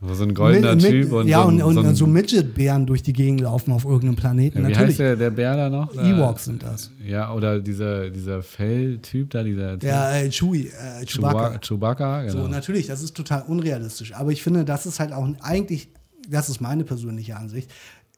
[0.01, 3.13] so ein goldener mit- Typ und ja, so, ein- und, und, so, Midget-Bären durch die
[3.13, 4.57] Gegend laufen auf irgendeinem Planeten.
[4.59, 4.89] ja, wie natürlich.
[4.91, 5.93] heißt der, der Bär da noch?
[5.95, 6.91] Ewoks sind das.
[7.05, 11.59] Ja, oder dieser, dieser Felltyp da, dieser Ja, äh, Chewie, äh, Chewbacca.
[11.59, 12.43] Chewbacca, genau.
[12.43, 14.13] So, natürlich, das ist total unrealistisch.
[14.13, 15.89] Aber ich finde, das ist halt auch eigentlich,
[16.29, 17.71] das ist meine persönliche Ansicht,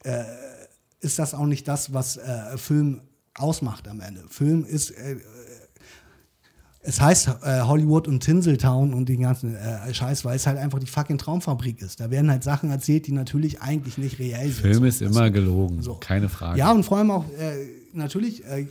[0.03, 0.23] äh,
[0.99, 3.01] ist das auch nicht das, was äh, Film
[3.35, 4.23] ausmacht am Ende.
[4.29, 5.17] Film ist, äh, äh,
[6.87, 10.79] es heißt äh, Hollywood und Tinseltown und den ganzen äh, Scheiß, weil es halt einfach
[10.79, 11.99] die fucking Traumfabrik ist.
[11.99, 14.61] Da werden halt Sachen erzählt, die natürlich eigentlich nicht reell sind.
[14.61, 15.95] Film ist immer gelogen, So.
[15.95, 16.57] keine Frage.
[16.57, 18.67] ja, und vor allem auch, äh, natürlich äh, äh,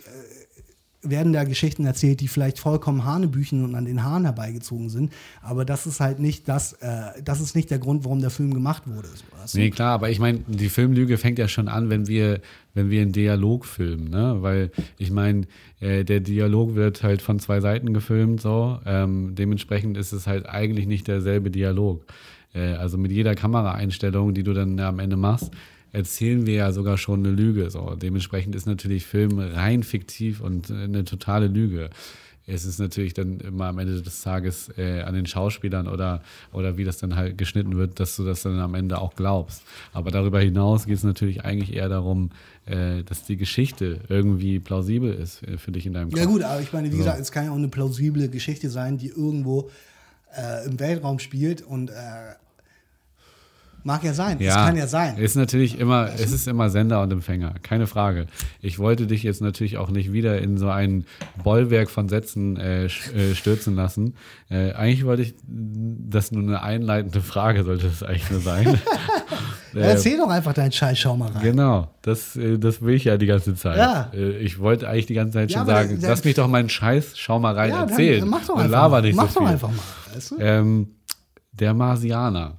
[1.10, 5.12] werden da Geschichten erzählt, die vielleicht vollkommen Hanebüchen und an den Haaren herbeigezogen sind.
[5.42, 8.52] Aber das ist halt nicht das, äh, das ist nicht der Grund, warum der Film
[8.54, 9.08] gemacht wurde.
[9.08, 9.58] So, weißt du?
[9.58, 12.40] Nee, klar, aber ich meine, die Filmlüge fängt ja schon an, wenn wir,
[12.74, 14.36] wenn wir einen Dialog filmen, ne?
[14.40, 15.46] Weil ich meine,
[15.80, 18.78] äh, der Dialog wird halt von zwei Seiten gefilmt, so.
[18.84, 22.04] Ähm, dementsprechend ist es halt eigentlich nicht derselbe Dialog.
[22.54, 25.52] Äh, also mit jeder Kameraeinstellung, die du dann am Ende machst,
[25.92, 27.70] erzählen wir ja sogar schon eine Lüge.
[27.70, 27.94] So.
[27.94, 31.90] Dementsprechend ist natürlich Film rein fiktiv und äh, eine totale Lüge.
[32.48, 36.22] Es ist natürlich dann immer am Ende des Tages äh, an den Schauspielern oder,
[36.52, 39.62] oder wie das dann halt geschnitten wird, dass du das dann am Ende auch glaubst.
[39.92, 42.30] Aber darüber hinaus geht es natürlich eigentlich eher darum,
[42.66, 46.20] äh, dass die Geschichte irgendwie plausibel ist äh, für dich in deinem Kopf.
[46.20, 46.98] Ja gut, aber ich meine, wie So.
[46.98, 49.68] gesagt, es kann ja auch eine plausible Geschichte sein, die irgendwo
[50.36, 51.94] äh, im Weltraum spielt und äh,
[53.86, 54.36] mag ja sein.
[54.40, 55.16] Es kann ja sein.
[55.16, 58.26] Ist natürlich immer, es ist immer Sender und Empfänger, keine Frage.
[58.60, 61.06] Ich wollte dich jetzt natürlich auch nicht wieder in so ein
[61.42, 64.14] Bollwerk von Sätzen äh, äh, stürzen lassen.
[64.50, 68.78] Äh, eigentlich wollte ich, das nur eine einleitende Frage sollte das eigentlich nur sein.
[69.74, 71.42] Ja, Erzähl doch einfach deinen Scheiß, schau mal rein.
[71.42, 73.76] Genau, das, äh, das will ich ja die ganze Zeit.
[73.76, 74.10] Ja.
[74.14, 76.70] Äh, Ich wollte eigentlich die ganze Zeit Ja, schon sagen, der- lass mich doch meinen
[76.70, 78.20] Scheiß, schau mal rein, Ja, dann- erzählen.
[78.20, 79.02] dann mach doch und einfach laber mal.
[79.02, 79.52] nicht Mach so doch viel.
[79.52, 80.14] einfach mal.
[80.14, 80.36] Weißt du?
[80.38, 80.88] Ähm,
[81.52, 82.56] der Marsianer.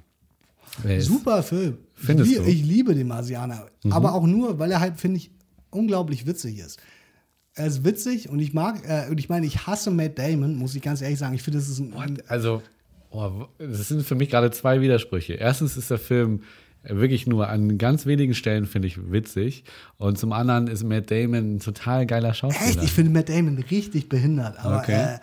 [0.82, 1.78] Wer ist- Super Film.
[1.94, 2.42] Findest ich, du?
[2.44, 2.48] Mhm.
[2.48, 3.66] ich liebe den Marsianer.
[3.90, 5.30] Aber auch nur, weil er halt, finde ich,
[5.70, 6.78] unglaublich witzig ist.
[7.54, 10.74] Er ist witzig und ich mag, äh, und ich meine, ich hasse Matt Damon, muss
[10.76, 11.34] ich ganz ehrlich sagen.
[11.34, 12.22] Ich finde, das ist ein.
[12.28, 12.62] Also,
[13.10, 15.34] oh, das sind für mich gerade zwei Widersprüche.
[15.34, 16.42] Erstens ist der Film
[16.84, 19.64] wirklich nur an ganz wenigen Stellen finde ich witzig.
[19.96, 22.68] Und zum anderen ist Matt Damon ein total geiler Schauspieler.
[22.70, 22.82] Echt?
[22.84, 24.58] Ich finde Matt Damon richtig behindert.
[24.64, 25.16] Aber Okay.
[25.16, 25.18] äh,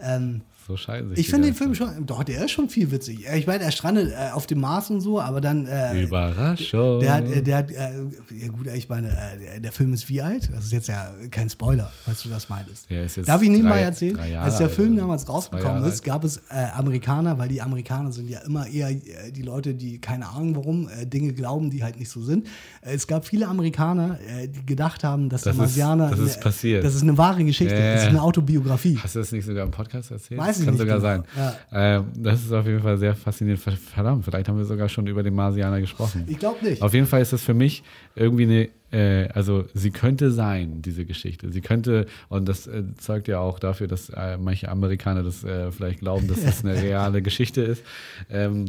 [0.00, 3.26] ähm, so scheiden sich ich finde den Film schon, doch, der ist schon viel witzig.
[3.34, 5.66] Ich meine, er strandet äh, auf dem Mars und so, aber dann.
[5.66, 7.00] Äh, Überraschung.
[7.00, 10.08] Der hat, äh, der hat, äh, ja gut, ich meine, äh, der, der Film ist
[10.08, 10.48] wie alt?
[10.54, 12.88] Das ist jetzt ja kein Spoiler, falls du das meintest.
[12.90, 14.18] Der ist jetzt Darf ich nebenbei erzählen?
[14.38, 18.40] Als der Film damals rausgekommen ist, gab es äh, Amerikaner, weil die Amerikaner sind ja
[18.40, 22.46] immer eher die Leute, die keine Ahnung warum, Dinge glauben, die halt nicht so sind.
[22.80, 26.10] Es gab viele Amerikaner, die gedacht haben, dass Das der ist- Marsianer.
[26.10, 26.84] das ist eine- passiert.
[26.84, 28.98] Das ist eine wahre Geschichte, das ist eine Autobiografie.
[29.02, 30.40] Hast du das nicht sogar im Podcast erzählt?
[30.40, 31.08] Weiß ich Kann nicht sogar genau.
[31.08, 31.24] sein.
[31.36, 31.56] Ja.
[31.72, 33.62] Ähm, das ist auf jeden Fall sehr faszinierend.
[33.62, 36.24] Verdammt, vielleicht haben wir sogar schon über den Marsianer gesprochen.
[36.26, 36.82] Ich glaube nicht.
[36.82, 37.82] Auf jeden Fall ist das für mich
[38.14, 41.50] irgendwie eine, äh, also sie könnte sein, diese Geschichte.
[41.50, 45.70] Sie könnte, und das äh, zeugt ja auch dafür, dass äh, manche Amerikaner das äh,
[45.72, 47.82] vielleicht glauben, dass das eine reale Geschichte ist.
[48.30, 48.66] Ähm,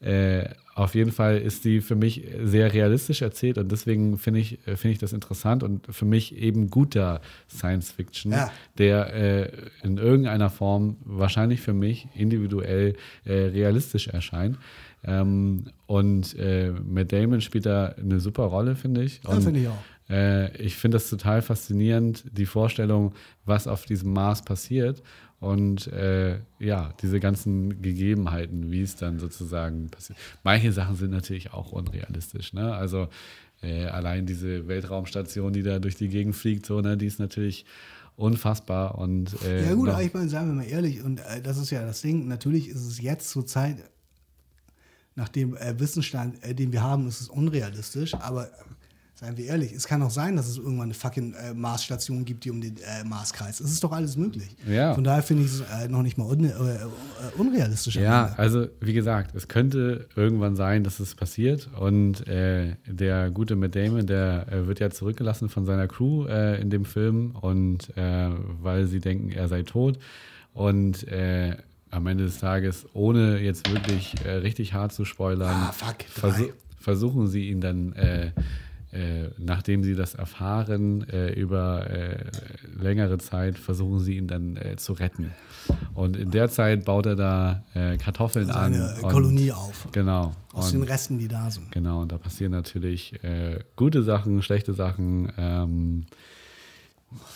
[0.00, 0.44] äh,
[0.76, 4.76] auf jeden Fall ist die für mich sehr realistisch erzählt und deswegen finde ich, äh,
[4.76, 7.20] finde ich das interessant und für mich eben guter
[7.50, 8.50] Science Fiction, Ja.
[8.78, 9.50] der äh,
[9.82, 14.58] in irgendeiner Form wahrscheinlich für mich individuell äh, realistisch erscheint.
[15.02, 19.20] Ähm, und äh, Matt Damon spielt da eine super Rolle, finde ich.
[19.24, 19.78] Ja, Und, finde ich auch.
[20.10, 23.12] Äh, ich finde das total faszinierend, die Vorstellung,
[23.44, 25.02] was auf diesem Mars passiert.
[25.38, 30.18] Und äh, ja, diese ganzen Gegebenheiten, wie es dann sozusagen passiert.
[30.42, 32.54] Manche Sachen sind natürlich auch unrealistisch.
[32.54, 32.74] Ne?
[32.74, 33.08] Also
[33.62, 37.66] äh, allein diese Weltraumstation, die da durch die Gegend fliegt, so, ne, die ist natürlich
[38.16, 38.96] unfassbar.
[38.98, 41.70] Und, äh, Ja gut, aber ich meine, sagen wir mal ehrlich, und äh, das ist
[41.70, 43.76] ja das Ding, natürlich ist es jetzt zur Zeit,
[45.14, 48.50] nach dem äh, Wissensstand, äh, den wir haben, ist es unrealistisch, aber
[49.18, 52.44] seien wir ehrlich, es kann auch sein, dass es irgendwann eine fucking äh, Marsstation gibt,
[52.44, 53.62] die um den äh, Mars kreist.
[53.62, 54.54] Es ist doch alles möglich.
[54.68, 54.94] Ja.
[54.94, 56.78] Von daher finde ich es äh, noch nicht mal un äh, äh,
[57.38, 57.96] unrealistisch.
[57.96, 61.70] Ja, also wie gesagt, es könnte irgendwann sein, dass es passiert.
[61.80, 66.84] Und äh, der gute Matt Damon, der wird ja zurückgelassen von seiner Crew in dem
[66.84, 69.98] Film und weil sie denken, er sei tot.
[70.52, 71.06] Und
[71.90, 75.96] am Ende des Tages, ohne jetzt wirklich richtig hart zu spoilern, Ah, fuck,
[76.78, 77.94] versuchen sie ihn dann,
[78.92, 82.16] äh, nachdem sie das erfahren, äh, über äh,
[82.80, 85.32] längere Zeit, versuchen sie ihn dann äh, zu retten.
[85.94, 88.94] Und in der Zeit baut er da äh, Kartoffeln Seine an.
[89.04, 89.88] und- Kolonie auf.
[89.92, 90.34] Genau.
[90.52, 91.70] Aus Und- den Resten, die da sind.
[91.72, 93.14] Genau, und da passieren natürlich
[93.76, 95.30] gute Sachen, schlechte Sachen.
[95.36, 96.06] Ähm,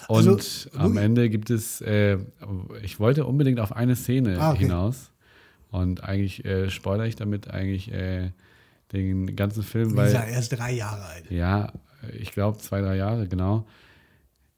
[0.09, 1.83] und Also, am Ende gibt es,
[2.83, 4.61] ich wollte unbedingt auf eine Szene Ah, okay.
[4.61, 5.11] hinaus.
[5.71, 6.43] Und eigentlich
[6.73, 7.91] spoilere ich damit eigentlich
[8.93, 11.31] den ganzen Film, weil, gesagt, er ist drei Jahre alt.
[11.31, 11.73] ja,
[12.19, 13.67] ich glaube zwei, drei Jahre, genau.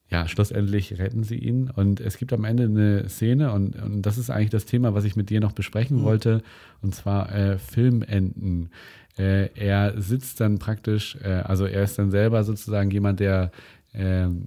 [0.09, 1.71] Ja, schlussendlich retten sie ihn.
[1.71, 5.05] Und es gibt am Ende eine Szene, und, und das ist eigentlich das Thema, was
[5.05, 6.03] ich mit dir noch besprechen Mhm.
[6.03, 6.43] wollte,
[6.83, 8.71] und zwar äh, Filmenden.
[9.19, 13.51] Äh, er sitzt dann praktisch, äh, also er ist dann selber sozusagen jemand, der
[13.95, 14.47] ähm,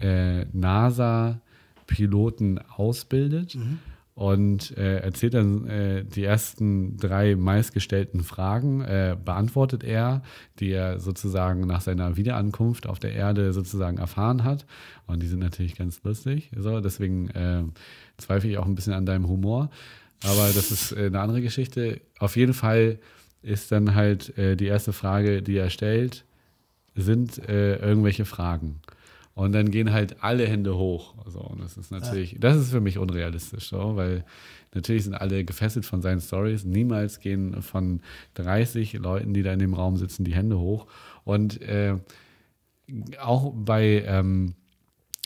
[0.00, 3.56] äh, NASA-Piloten ausbildet
[4.22, 10.22] und äh, erzählt dann äh, die ersten drei meistgestellten Fragen, äh, beantwortet er,
[10.60, 14.64] die er sozusagen nach seiner Wiederankunft auf der Erde sozusagen erfahren hat.
[15.08, 16.52] Und die sind natürlich ganz lustig.
[16.56, 17.64] So, deswegen äh,
[18.16, 19.70] zweifle ich auch ein bisschen an deinem Humor.
[20.22, 22.00] Aber das ist äh, eine andere Geschichte.
[22.20, 23.00] Auf jeden Fall
[23.42, 26.24] ist dann halt äh, die erste Frage, die er stellt,
[26.94, 28.82] sind irgendwelche Fragen.
[29.34, 31.14] Und dann gehen halt alle Hände hoch.
[31.26, 34.24] So, und das ist natürlich, das ist für mich unrealistisch, so, weil
[34.74, 36.64] natürlich sind alle gefesselt von seinen Stories.
[36.64, 38.00] Niemals gehen von
[38.34, 40.86] 30 Leuten, die da in dem Raum sitzen, die Hände hoch.
[41.24, 41.96] Und äh,
[43.20, 44.54] auch bei, ähm,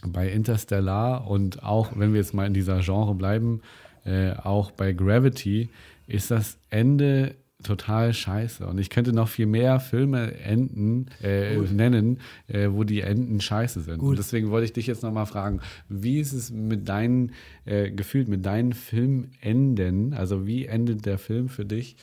[0.06, 3.60] bei Interstellar und auch, wenn wir jetzt mal in dieser Genre bleiben,
[4.04, 5.68] äh, auch bei Gravity
[6.06, 8.66] ist das Ende total scheiße.
[8.66, 13.80] Und ich könnte noch viel mehr Filme enden, äh, nennen, äh, wo die Enden scheiße
[13.80, 13.98] sind.
[13.98, 14.10] Gut.
[14.10, 17.32] Und deswegen wollte ich dich jetzt nochmal fragen, wie ist es mit deinen,
[17.64, 20.14] äh, gefühlt mit deinen Filmenden?
[20.14, 21.96] Also wie endet der Film für dich?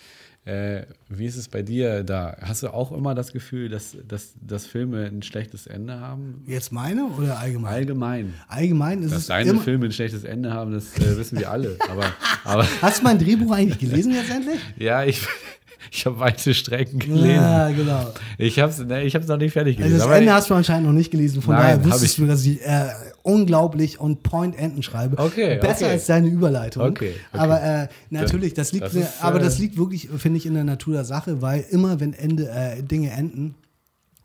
[0.46, 2.36] Äh, wie ist es bei dir da?
[2.42, 6.44] Hast du auch immer das Gefühl, dass, dass, dass Filme ein schlechtes Ende haben?
[6.46, 7.74] Jetzt meine oder allgemein?
[7.74, 8.34] Allgemein.
[8.50, 9.62] Allgemein ist Dass es deine immer.
[9.62, 11.78] Filme ein schlechtes Ende haben, das äh, wissen wir alle.
[11.90, 12.04] Aber,
[12.44, 14.60] aber Hast du mein Drehbuch eigentlich gelesen jetzt endlich?
[14.78, 15.26] ja, ich,
[15.90, 17.36] ich habe weite Strecken gelesen.
[17.36, 18.14] Ja, genau.
[18.38, 19.98] Ich habe es ne, ich hab's noch nicht fertig Also gelesen.
[20.00, 21.42] das aber Ende hast du anscheinend noch nicht gelesen.
[21.42, 22.16] Von Nein, daher wusstest ich.
[22.18, 22.90] du, dass ich äh,
[23.24, 25.18] unglaublich on point Enden schreibe.
[25.18, 25.94] Okay, Besser okay.
[25.94, 26.84] als deine Überleitung.
[26.84, 27.40] Okay, okay.
[27.40, 30.54] Aber äh, natürlich, das liegt, das ist, aber äh, das liegt wirklich, finde ich, in
[30.54, 33.56] der Natur der Sache, weil immer, wenn Ende, äh, Dinge enden,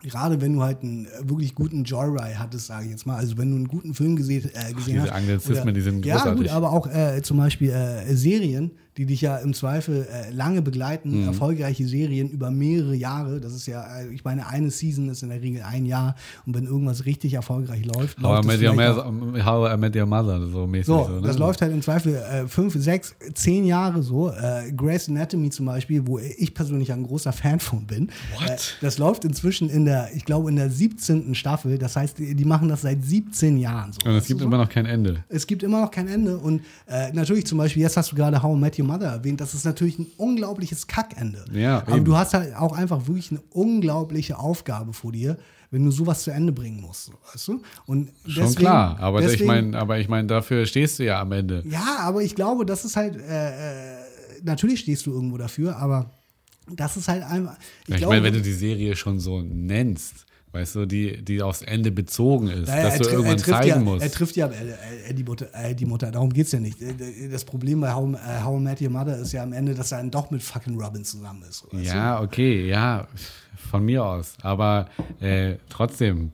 [0.05, 3.37] Gerade wenn du halt einen äh, wirklich guten Joyride hattest, sage ich jetzt mal, also
[3.37, 5.11] wenn du einen guten Film gesehen, äh, gesehen diese hast.
[5.11, 6.43] Anglizismen, oder- die sind Ja, großartig.
[6.45, 10.61] gut, aber auch äh, zum Beispiel äh, Serien, die dich ja im Zweifel äh, lange
[10.61, 11.29] begleiten, Mhm.
[11.29, 13.41] erfolgreiche Serien über mehrere Jahre.
[13.41, 16.55] Das ist ja, äh, ich meine, eine Season ist in der Regel ein Jahr und
[16.55, 19.97] wenn irgendwas richtig erfolgreich läuft, How I, läuft es met your Mother, How I Met
[19.97, 20.87] Your Mother, so mäßig.
[20.87, 21.23] so, So, ne?
[21.23, 24.31] das läuft halt im Zweifel äh, fünf, sechs, zehn Jahre so.
[24.31, 28.09] Äh, Grey's Anatomy zum Beispiel, wo ich persönlich ein großer Fan von bin.
[28.39, 28.49] What?
[28.51, 31.35] Äh, das läuft inzwischen in der, ich glaube, in der 17.
[31.37, 31.79] Staffel.
[31.79, 34.09] Das heißt, die, die machen das seit 17 Jahren so.
[34.11, 34.47] Und es gibt so?
[34.47, 35.23] immer noch kein Ende.
[35.29, 36.37] Es gibt immer noch kein Ende.
[36.37, 39.41] Und äh, natürlich zum Beispiel, jetzt hast du gerade How I Met Your Mother erwähnt,
[39.41, 41.45] das ist natürlich ein unglaubliches Kackende.
[41.53, 42.05] Ja, Aber eben.
[42.05, 45.39] du hast halt auch einfach wirklich eine unglaubliche Aufgabe vor dir,
[45.71, 47.13] wenn du sowas zu Ende bringen musst.
[47.33, 47.63] Weißt du?
[47.87, 51.21] Und Schon deswegen- klar, aber ich deswegen- meine, aber ich meine, dafür stehst du ja
[51.21, 51.63] am Ende.
[51.71, 53.97] ja, aber ich glaube, das ist halt, äh, äh,
[54.43, 56.11] natürlich stehst du irgendwo dafür, aber
[56.75, 57.57] das ist halt einmal.
[57.87, 61.43] Ich, Ich, glaube, meine, wenn du die Serie schon so nennst, weißt du, die, die
[61.43, 64.03] aufs Ende bezogen ist, naja, dass du irgendwann zeigen ja, musst.
[64.03, 66.81] Er trifft ja äh, äh, die, Mutter, äh, die Mutter, darum geht es ja nicht.
[66.81, 69.75] Äh, Das Problem bei How, äh, How I Met Your Mother ist ja am Ende,
[69.75, 71.67] dass er dann doch mit fucking Robin zusammen ist.
[71.73, 73.09] Ja, okay, ja,
[73.57, 74.35] von mir aus.
[74.43, 74.89] Aber
[75.21, 76.33] äh, trotzdem,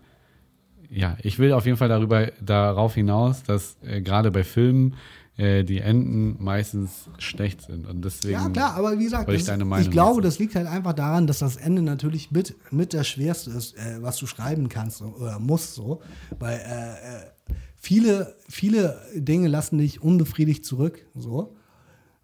[0.90, 5.23] ja, ich will auf jeden Fall darüber, darauf hinaus, dass äh, gerade bei Filmen äh,
[5.36, 7.88] die Enden meistens schlecht sind.
[7.88, 8.34] Und deswegen.
[8.34, 10.22] Ja, klar, aber wie gesagt, ich deine ich, Meinung glaube, wissen.
[10.22, 14.00] das liegt halt einfach daran, dass das Ende natürlich mit, mit das Schwerste ist, äh,
[14.00, 16.02] was du schreiben kannst oder musst so.
[16.38, 21.04] Weil äh, äh, viele, viele Dinge lassen dich unbefriedigt zurück.
[21.16, 21.56] So.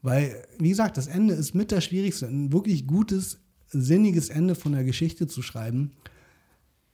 [0.02, 2.26] Weil, wie gesagt, das Ende ist mit das Schwierigste.
[2.26, 5.92] Ein wirklich gutes, sinniges Ende von der Geschichte zu schreiben,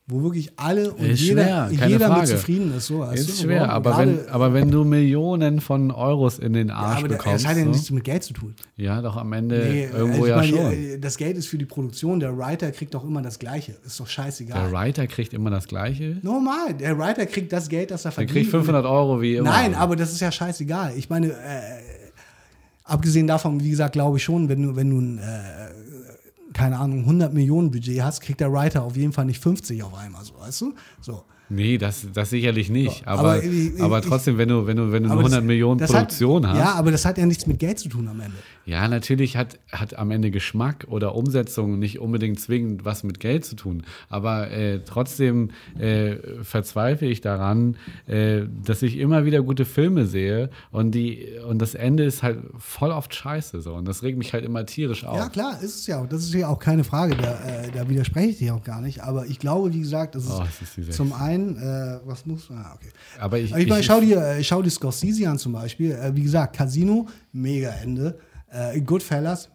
[0.09, 2.87] wo wirklich alle und Ist jeder, schwer, jeder mit zufrieden ist.
[2.87, 3.43] So, Ist du?
[3.43, 7.17] schwer, aber wenn, aber wenn du Millionen von Euros in den ja, Arsch aber der-
[7.17, 8.55] bekommst, das hat ja so, nichts mit Geld zu tun.
[8.77, 10.73] ja, doch am Ende Nee, irgendwo ich ja meine, schon.
[10.73, 13.75] äh, Das Geld ist für die Produktion, der Writer kriegt doch immer das Gleiche.
[13.85, 14.71] Ist doch scheißegal.
[14.71, 16.19] Der Writer kriegt immer das Gleiche.
[16.23, 18.31] Normal, der Writer kriegt das Geld, das er Der verdient.
[18.33, 19.51] kriegt 500 Euro wie immer.
[19.51, 20.93] Nein, aber das ist ja scheißegal.
[20.97, 21.33] Ich meine, äh,
[22.85, 25.23] abgesehen davon, wie gesagt, glaube ich schon, wenn du, wenn du ein, äh,
[26.57, 29.95] keine Ahnung, 100 Millionen Budget hast, kriegt der Writer auf jeden Fall nicht 50 auf
[29.95, 30.75] einmal, so, weißt du?
[31.01, 31.23] So.
[31.49, 33.01] Nee, das, das sicherlich nicht.
[33.01, 35.23] So, aber, aber aber, ich- ich- trotzdem, wenn du, wenn du, wenn du eine Aber
[35.23, 36.59] das- 100 Millionen das Produktion hat, hast.
[36.59, 38.37] Ja, aber das hat ja nichts mit Geld zu tun am Ende.
[38.67, 43.45] Ja, natürlich hat, hat am Ende Geschmack oder Umsetzung nicht unbedingt zwingend was mit Geld
[43.45, 43.85] zu tun.
[44.09, 47.77] Aber äh, trotzdem äh, verzweifle ich daran,
[48.09, 52.39] äh, dass ich immer wieder gute Filme sehe und, die, und das Ende ist halt
[52.59, 53.61] voll oft scheiße.
[53.61, 53.75] So.
[53.75, 55.17] Und das regt mich halt immer tierisch auf.
[55.17, 56.09] Ja, klar, ist es ja auch.
[56.09, 59.01] Das ist ja auch keine Frage, da, äh, da widerspreche ich dir auch gar nicht.
[59.03, 62.51] Aber ich glaube, wie gesagt, das ist, Oh, es ist zum einen, äh, was muss,
[62.51, 62.89] ah, okay.
[63.21, 65.97] Aber ich, Aber ich meine, ich- schau dir, äh, schau dir Scorsese an zum Beispiel.
[66.15, 68.19] Wie gesagt, Casino, mega Ende.
[68.51, 69.51] Äh, Goodfellas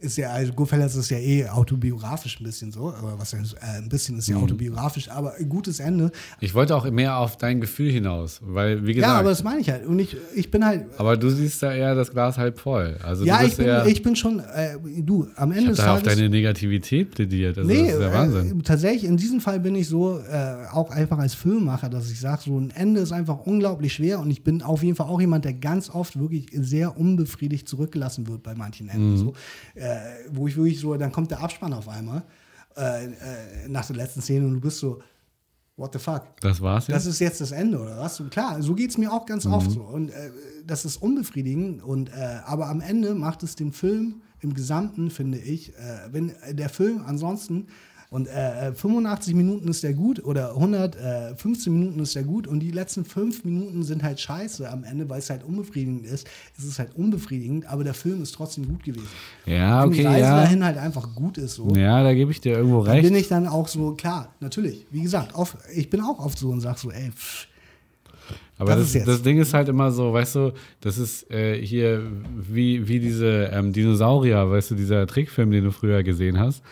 [0.00, 3.78] ist ja, also Goodfellas ist ja eh autobiografisch ein bisschen so, aber was heißt, äh,
[3.78, 4.18] ein bisschen Mhm.
[4.20, 6.10] ist ja autobiografisch, aber ein gutes Ende.
[6.40, 9.60] ich wollte auch mehr auf dein Gefühl hinaus, weil, wie gesagt, Ja, aber das meine
[9.60, 9.86] ich halt.
[9.86, 12.96] Und ich, ich bin halt, aber du siehst da eher das Glas halb voll.
[13.02, 15.94] Also ja, ich bin, eher, ich bin schon, äh, du, am Ende ich des da
[15.94, 17.58] auf deine Negativität plädiert.
[17.58, 18.60] Also Nee, das ist der Wahnsinn.
[18.60, 22.20] Äh, tatsächlich, in diesem Fall bin ich so, äh, auch einfach als Filmemacher, dass ich
[22.20, 25.20] sage, so ein Ende ist einfach unglaublich schwer und ich bin auf jeden Fall auch
[25.20, 29.12] jemand, der ganz oft wirklich sehr unbefriedigt zurückgelassen wird bei manchen Enden.
[29.12, 29.16] Mhm.
[29.16, 29.32] So,
[29.88, 32.22] äh, wo ich wirklich so, dann kommt der Abspann auf einmal
[32.76, 35.00] äh, äh, nach der letzten Szene und du bist so,
[35.76, 36.22] what the fuck?
[36.40, 36.96] das war's jetzt?
[36.96, 38.18] Das ist jetzt das Ende, oder was?
[38.20, 39.52] Und klar, so geht es mir auch ganz Mhm.
[39.52, 39.82] oft so.
[39.82, 40.30] Und äh,
[40.66, 41.82] das ist unbefriedigend.
[41.82, 45.72] Und, äh, aber am Ende macht es den Film im Gesamten, finde ich,
[46.12, 47.66] wenn der Film ansonsten
[48.10, 52.70] und äh, 85 Minuten ist der gut oder 115 Minuten ist der gut und die
[52.70, 56.26] letzten fünf Minuten sind halt scheiße am Ende, weil es halt unbefriedigend ist.
[56.56, 59.08] Es ist halt unbefriedigend, aber der Film ist trotzdem gut gewesen.
[59.44, 60.40] ja, Wenn die okay, Reise ja.
[60.40, 61.68] dahin halt einfach gut ist so.
[61.76, 63.02] Ja, da gebe ich dir irgendwo recht.
[63.02, 66.48] bin ich dann auch so, klar, natürlich, wie gesagt, oft, ich bin auch oft so
[66.48, 67.46] und sag so, ey, pff,
[68.56, 69.22] Aber Das das, das.
[69.22, 72.02] Ding ist halt immer so, weißt du, das ist äh, hier
[72.36, 76.62] wie, wie diese ähm, Dinosaurier, weißt du, dieser Trickfilm, den du früher gesehen hast,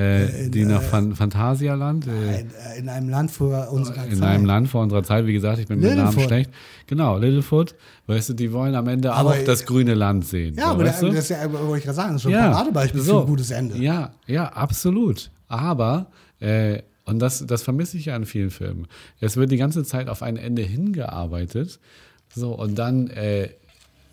[0.00, 4.22] äh, die nach Fan Phantasialand, äh, in, äh, in einem Land vor unserer in Zeit.
[4.28, 6.28] einem Land vor unserer Zeit, wie gesagt, ich bin mit dem Namen Littlefoot.
[6.28, 6.50] schlecht.
[6.86, 7.74] Genau, Littlefoot,
[8.06, 10.54] weißt du, die wollen am Ende Aber, auch das grüne Land sehen.
[10.56, 12.52] Ja, so, aber das ist ja, wollte ich gerade sagen, das ist schon Ja, ein
[12.52, 13.14] Paradebeispiel so.
[13.14, 13.76] für ein gutes Ende.
[13.78, 15.30] Ja, ja, absolut.
[15.48, 16.06] Aber,
[16.40, 18.86] äh, und das, das vermisse ich ja in vielen Filmen.
[19.20, 21.80] Es wird die ganze Zeit auf ein Ende hingearbeitet.
[22.34, 23.48] So, und dann äh,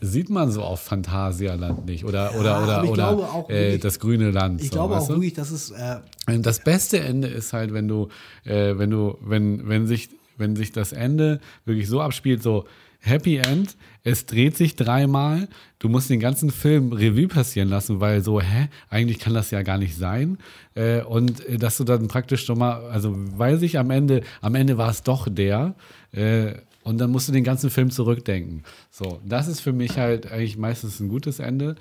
[0.02, 2.06] sieht man so auf Phantasialand nicht.
[2.06, 4.62] Oder, oder, aber oder, ich oder auch äh, wirklich- das grüne Land.
[4.62, 5.98] Ich so, glaube auch wirklich, dass es äh,
[6.40, 8.10] Das beste Ende ist halt, wenn du,
[8.46, 12.66] äh, wenn du, wenn, wenn sich, wenn sich das Ende wirklich so abspielt, so
[13.00, 15.48] Happy End, es dreht sich dreimal,
[15.80, 19.62] du musst den ganzen Film Revue passieren lassen, weil so, hä, eigentlich kann das ja
[19.62, 20.38] gar nicht sein.
[20.76, 24.56] Äh, und äh, dass du dann praktisch schon mal, also weil sich am Ende, am
[24.56, 25.76] Ende war es doch der,
[26.12, 26.54] äh,
[26.88, 28.64] Und dann musst du den ganzen Film zurückdenken.
[28.92, 31.76] So, das ist für mich halt eigentlich meistens ein gutes Ende.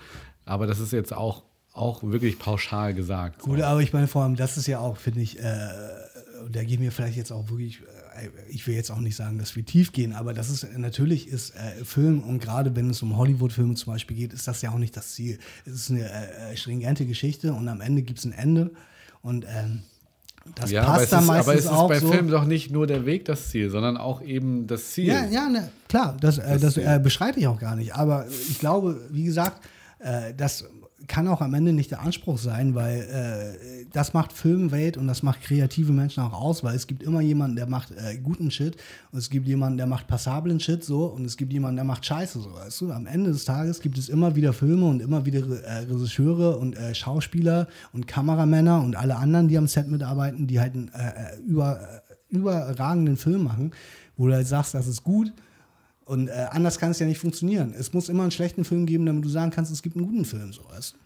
[0.44, 3.42] Aber das ist jetzt auch, auch wirklich pauschal gesagt.
[3.42, 5.68] Gut, aber ich meine, vor allem, das ist ja auch, finde ich, äh,
[6.50, 7.82] da gehen wir vielleicht jetzt auch wirklich,
[8.16, 11.28] äh, ich will jetzt auch nicht sagen, dass wir tief gehen, aber das ist, natürlich
[11.28, 14.72] ist äh, Film und gerade wenn es um Hollywood-Filme zum Beispiel geht, ist das ja
[14.72, 15.38] auch nicht das Ziel.
[15.64, 18.72] Es ist eine äh, stringente Geschichte und am Ende gibt es ein Ende
[19.22, 19.82] und ähm,
[20.54, 22.12] das ja, passt aber dann es ist, meistens aber es ist auch bei so.
[22.12, 25.06] Filmen doch nicht nur der Weg das Ziel, sondern auch eben das Ziel.
[25.08, 27.94] Ja, ja, ne, klar, das, äh, Das das äh, beschreite ich auch gar nicht.
[27.94, 29.62] Aber ich glaube, wie gesagt,
[29.98, 30.64] äh, das
[31.06, 35.22] kann auch am Ende nicht der Anspruch sein, weil äh, das macht Filmwelt und das
[35.22, 38.76] macht kreative Menschen auch aus, weil es gibt immer jemanden, der macht äh, guten Shit
[39.12, 42.04] und es gibt jemanden, der macht passablen Shit so und es gibt jemanden, der macht
[42.04, 42.54] Scheiße so.
[42.54, 42.92] Weißt du?
[42.92, 46.76] Am Ende des Tages gibt es immer wieder Filme und immer wieder äh, Regisseure und
[46.76, 51.08] äh, Schauspieler und Kameramänner und alle anderen, die am Set mitarbeiten, die halt einen äh,
[51.08, 53.72] äh, über, überragenden Film machen,
[54.16, 55.32] wo du halt sagst, das ist gut.
[56.06, 57.74] Und äh, anders kann es ja nicht funktionieren.
[57.76, 60.24] Es muss immer einen schlechten Film geben, damit du sagen kannst, es gibt einen guten
[60.24, 60.52] Film.
[60.52, 60.98] So, weißt du?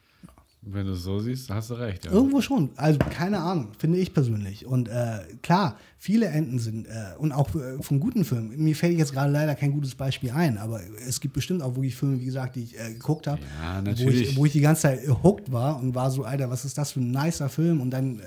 [0.62, 2.04] Wenn du es so siehst, hast du recht.
[2.04, 2.12] Ja.
[2.12, 2.68] Irgendwo schon.
[2.76, 4.66] Also keine Ahnung, finde ich persönlich.
[4.66, 8.96] Und äh, klar, viele Enden sind, äh, und auch äh, von guten Filmen, mir fällt
[8.96, 12.24] jetzt gerade leider kein gutes Beispiel ein, aber es gibt bestimmt auch wirklich Filme, wie
[12.24, 15.52] gesagt, die ich äh, geguckt habe, Ja, wo, ich, wo ich die ganze Zeit hooked
[15.52, 17.82] war und war so, Alter, was ist das für ein nicer Film?
[17.82, 18.22] Und dann äh,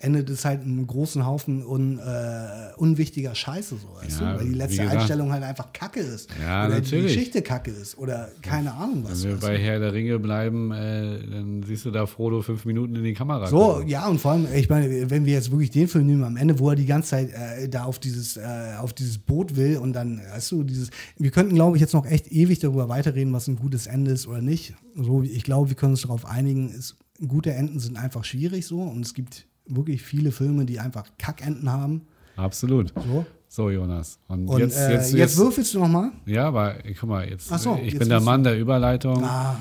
[0.00, 4.40] endet es halt in einem großen Haufen un, äh, unwichtiger Scheiße, so, weißt Ja, du?
[4.40, 4.96] Weil die letzte gesagt.
[4.98, 6.28] Einstellung halt einfach Kacke ist.
[6.42, 7.12] Ja, oder natürlich.
[7.12, 7.96] die Geschichte Kacke ist.
[7.96, 9.22] Oder keine Ahnung was.
[9.22, 12.96] Wenn wir bei Herr der Ringe bleiben, äh, dann siehst du da Frodo fünf Minuten
[12.96, 13.46] in die Kamera.
[13.46, 13.88] So, gucken.
[13.88, 16.58] ja, und vor allem, ich meine, wenn wir jetzt wirklich den Film nehmen, am Ende,
[16.58, 19.92] wo er die ganze Zeit äh, da auf dieses, äh, auf dieses Boot will und
[19.92, 23.48] dann, weißt du, dieses, wir könnten, glaube ich, jetzt noch echt ewig darüber weiterreden, was
[23.48, 24.74] ein gutes Ende ist oder nicht.
[24.96, 26.96] So, ich glaube, wir können uns darauf einigen, es,
[27.26, 31.70] gute Enden sind einfach schwierig so und es gibt wirklich viele Filme, die einfach Kackenden
[31.70, 32.02] haben.
[32.36, 32.92] Absolut.
[32.94, 33.26] So.
[33.48, 34.18] So, Jonas.
[34.28, 36.10] Und, Und jetzt, äh, jetzt, jetzt, würfelst du noch mal.
[36.24, 39.22] Ja, aber guck mal, jetzt, so, ich jetzt bin der Mann der Überleitung.
[39.22, 39.56] Ah,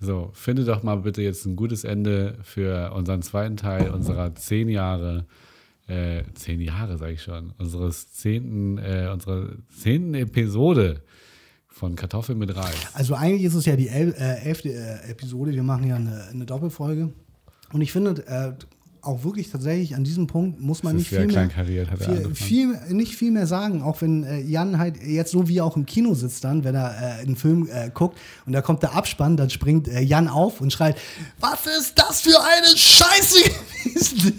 [0.00, 4.68] So, finde doch mal bitte jetzt ein gutes Ende für unseren zweiten Teil unserer zehn
[4.68, 5.24] Jahre,
[5.88, 11.02] äh, zehn Jahre sage ich schon, unseres zehnten, äh, unserer zehnten Episode
[11.68, 12.74] von Kartoffeln mit Reis.
[12.92, 15.52] Also eigentlich ist es ja die el äh, elfte äh, Episode.
[15.52, 17.12] Wir machen ja eine, eine Doppelfolge.
[17.72, 18.52] Und ich finde äh,
[19.02, 23.32] auch wirklich tatsächlich an diesem Punkt muss man nicht viel mehr, viel, viel, nicht viel
[23.32, 23.82] mehr sagen.
[23.82, 26.90] Auch wenn äh, Jan halt jetzt so wie auch im Kino sitzt dann, wenn er
[26.90, 30.60] äh, einen Film äh, guckt und da kommt der Abspann, dann springt äh, Jan auf
[30.60, 30.96] und schreit,
[31.40, 33.38] was ist das für eine Scheiße
[33.84, 34.34] gewesen?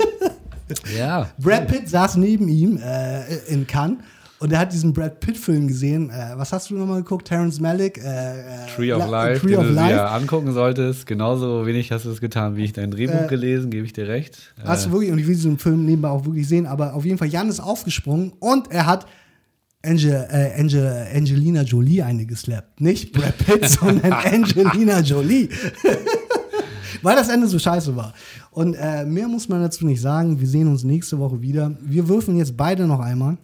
[0.98, 1.30] Ja.
[1.40, 3.98] Brad Pitt saß neben ihm äh, in Cannes
[4.40, 6.10] und er hat diesen Brad Pitt-Film gesehen.
[6.10, 7.28] Äh, was hast du nochmal geguckt?
[7.28, 7.98] Terrence Malick?
[7.98, 8.44] Äh, äh,
[8.76, 9.94] Tree of Life, Tree den of du Life.
[9.94, 11.06] dir angucken solltest.
[11.06, 14.08] Genauso wenig hast du es getan, wie ich dein Drehbuch Äh, gelesen, gebe ich dir
[14.08, 14.54] recht.
[14.64, 17.06] Hast du Äh, wirklich, und ich will diesen Film nebenbei auch wirklich sehen, aber auf
[17.06, 19.06] jeden Fall, Jan ist aufgesprungen und er hat
[19.86, 22.80] Angel, äh, Angel, Angelina Jolie eingeslappt.
[22.82, 25.50] Nicht Brad Pitt, sondern Angelina Jolie.
[27.04, 28.14] Weil das Ende so scheiße war.
[28.50, 30.40] Und äh, mehr muss man dazu nicht sagen.
[30.40, 31.78] Wir sehen uns nächste Woche wieder.
[31.82, 33.38] Wir würfeln jetzt beide noch einmal.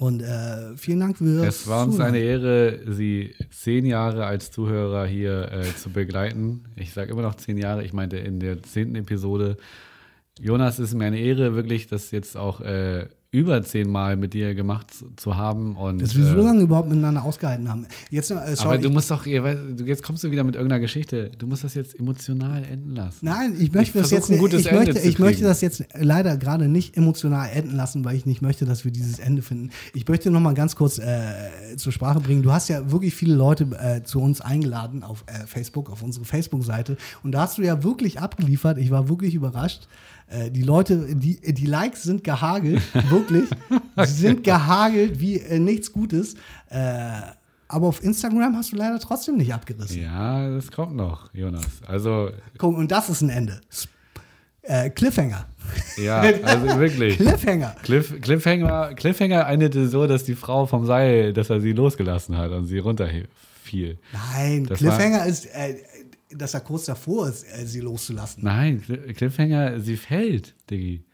[0.00, 2.14] Und äh, vielen Dank für es war uns Zuhören.
[2.14, 6.64] eine Ehre, Sie zehn Jahre als Zuhörer hier äh, zu begleiten.
[6.76, 9.56] Ich sage immer noch zehn Jahre, ich meinte in der zehnten Episode.
[10.40, 14.54] Jonas, es ist mir eine Ehre, wirklich das jetzt auch äh, über zehnmal mit dir
[14.54, 15.76] gemacht zu- haben.
[15.76, 17.86] Und, Dass wir so äh, lange überhaupt miteinander ausgehalten haben.
[18.08, 19.42] Jetzt, äh, sorry, aber du musst doch, ihr
[19.84, 21.30] jetzt kommst du wieder mit irgendeiner Geschichte.
[21.36, 23.18] Du musst das jetzt emotional enden lassen.
[23.26, 25.60] Nein, ich möchte Ich das jetzt ein gutes ich Ende möchte, zu ich möchte das
[25.60, 29.42] jetzt leider gerade nicht emotional enden lassen, weil ich nicht möchte, dass wir dieses Ende
[29.42, 29.70] finden.
[29.92, 32.42] Ich möchte noch mal ganz kurz äh, zur Sprache bringen.
[32.42, 36.24] Du hast ja wirklich viele Leute äh, zu uns eingeladen auf äh, Facebook, auf unsere
[36.24, 38.78] Facebook-Seite und da hast du ja wirklich abgeliefert.
[38.78, 39.86] Ich war wirklich überrascht.
[40.30, 43.48] Äh, die Leute, die, die Likes sind gehagelt, wirklich.
[44.04, 46.34] Sie sind gehagelt wie äh, nichts Gutes.
[46.70, 47.10] Äh,
[47.70, 50.00] aber auf Instagram hast du leider trotzdem nicht abgerissen.
[50.02, 51.66] Ja, das kommt noch, Jonas.
[51.86, 53.60] Also, Guck, und das ist ein Ende.
[54.62, 55.46] Äh, Cliffhanger.
[55.96, 57.16] ja, also wirklich.
[57.16, 57.74] Cliffhanger.
[57.82, 62.50] Cliff, Cliffhanger, Cliffhanger endete so, dass die Frau vom Seil, dass er sie losgelassen hat
[62.52, 63.98] und sie runterfiel.
[64.12, 65.76] Nein, Das Cliffhanger ist, äh,
[66.30, 68.44] dass er kurz davor ist, äh, sie loszulassen.
[68.44, 71.04] Nein, Cl- Cliffhanger, sie fällt, Diggi.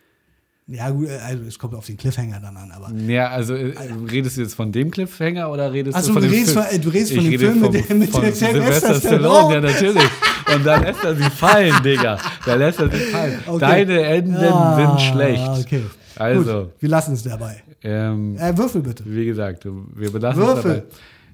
[0.66, 2.90] Ja, gut, äh, also es kommt auf den Cliffhanger dann an, aber.
[3.06, 3.74] Ja, also äh,
[4.10, 6.52] redest du jetzt von dem Cliffhanger oder redest Ach so, du von du dem redest
[6.54, 6.64] Film?
[6.66, 9.54] von- du redest von Ich dem Film mit vom- der- mit von der Sylvester Stallone,
[9.54, 10.10] ja natürlich.
[10.54, 12.18] Und dann lässt er sie fallen, Digga.
[12.46, 13.38] Da lässt er sie fallen.
[13.46, 13.58] Okay.
[13.60, 15.48] Deine Enden Ah, sind schlecht.
[15.60, 15.82] Okay.
[16.16, 17.62] Also, Gut, wir lassen es dabei.
[17.82, 19.02] ähm, Äh, Würfel bitte.
[19.06, 20.58] Wie gesagt, wir belassen Würfel.
[20.58, 20.82] es dabei.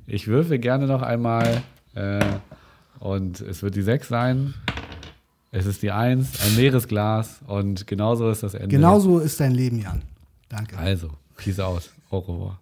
[0.07, 1.63] Ich würfe gerne noch einmal
[1.95, 2.21] äh,
[3.01, 4.55] und es wird die 6 sein.
[5.53, 8.69] Es ist die 1, ein leeres Glas und genauso ist das Ende.
[8.69, 10.03] Genauso ist dein Leben, Jan.
[10.49, 10.79] Danke.
[10.79, 11.91] Also, peace out.
[12.11, 12.61] Au revoir.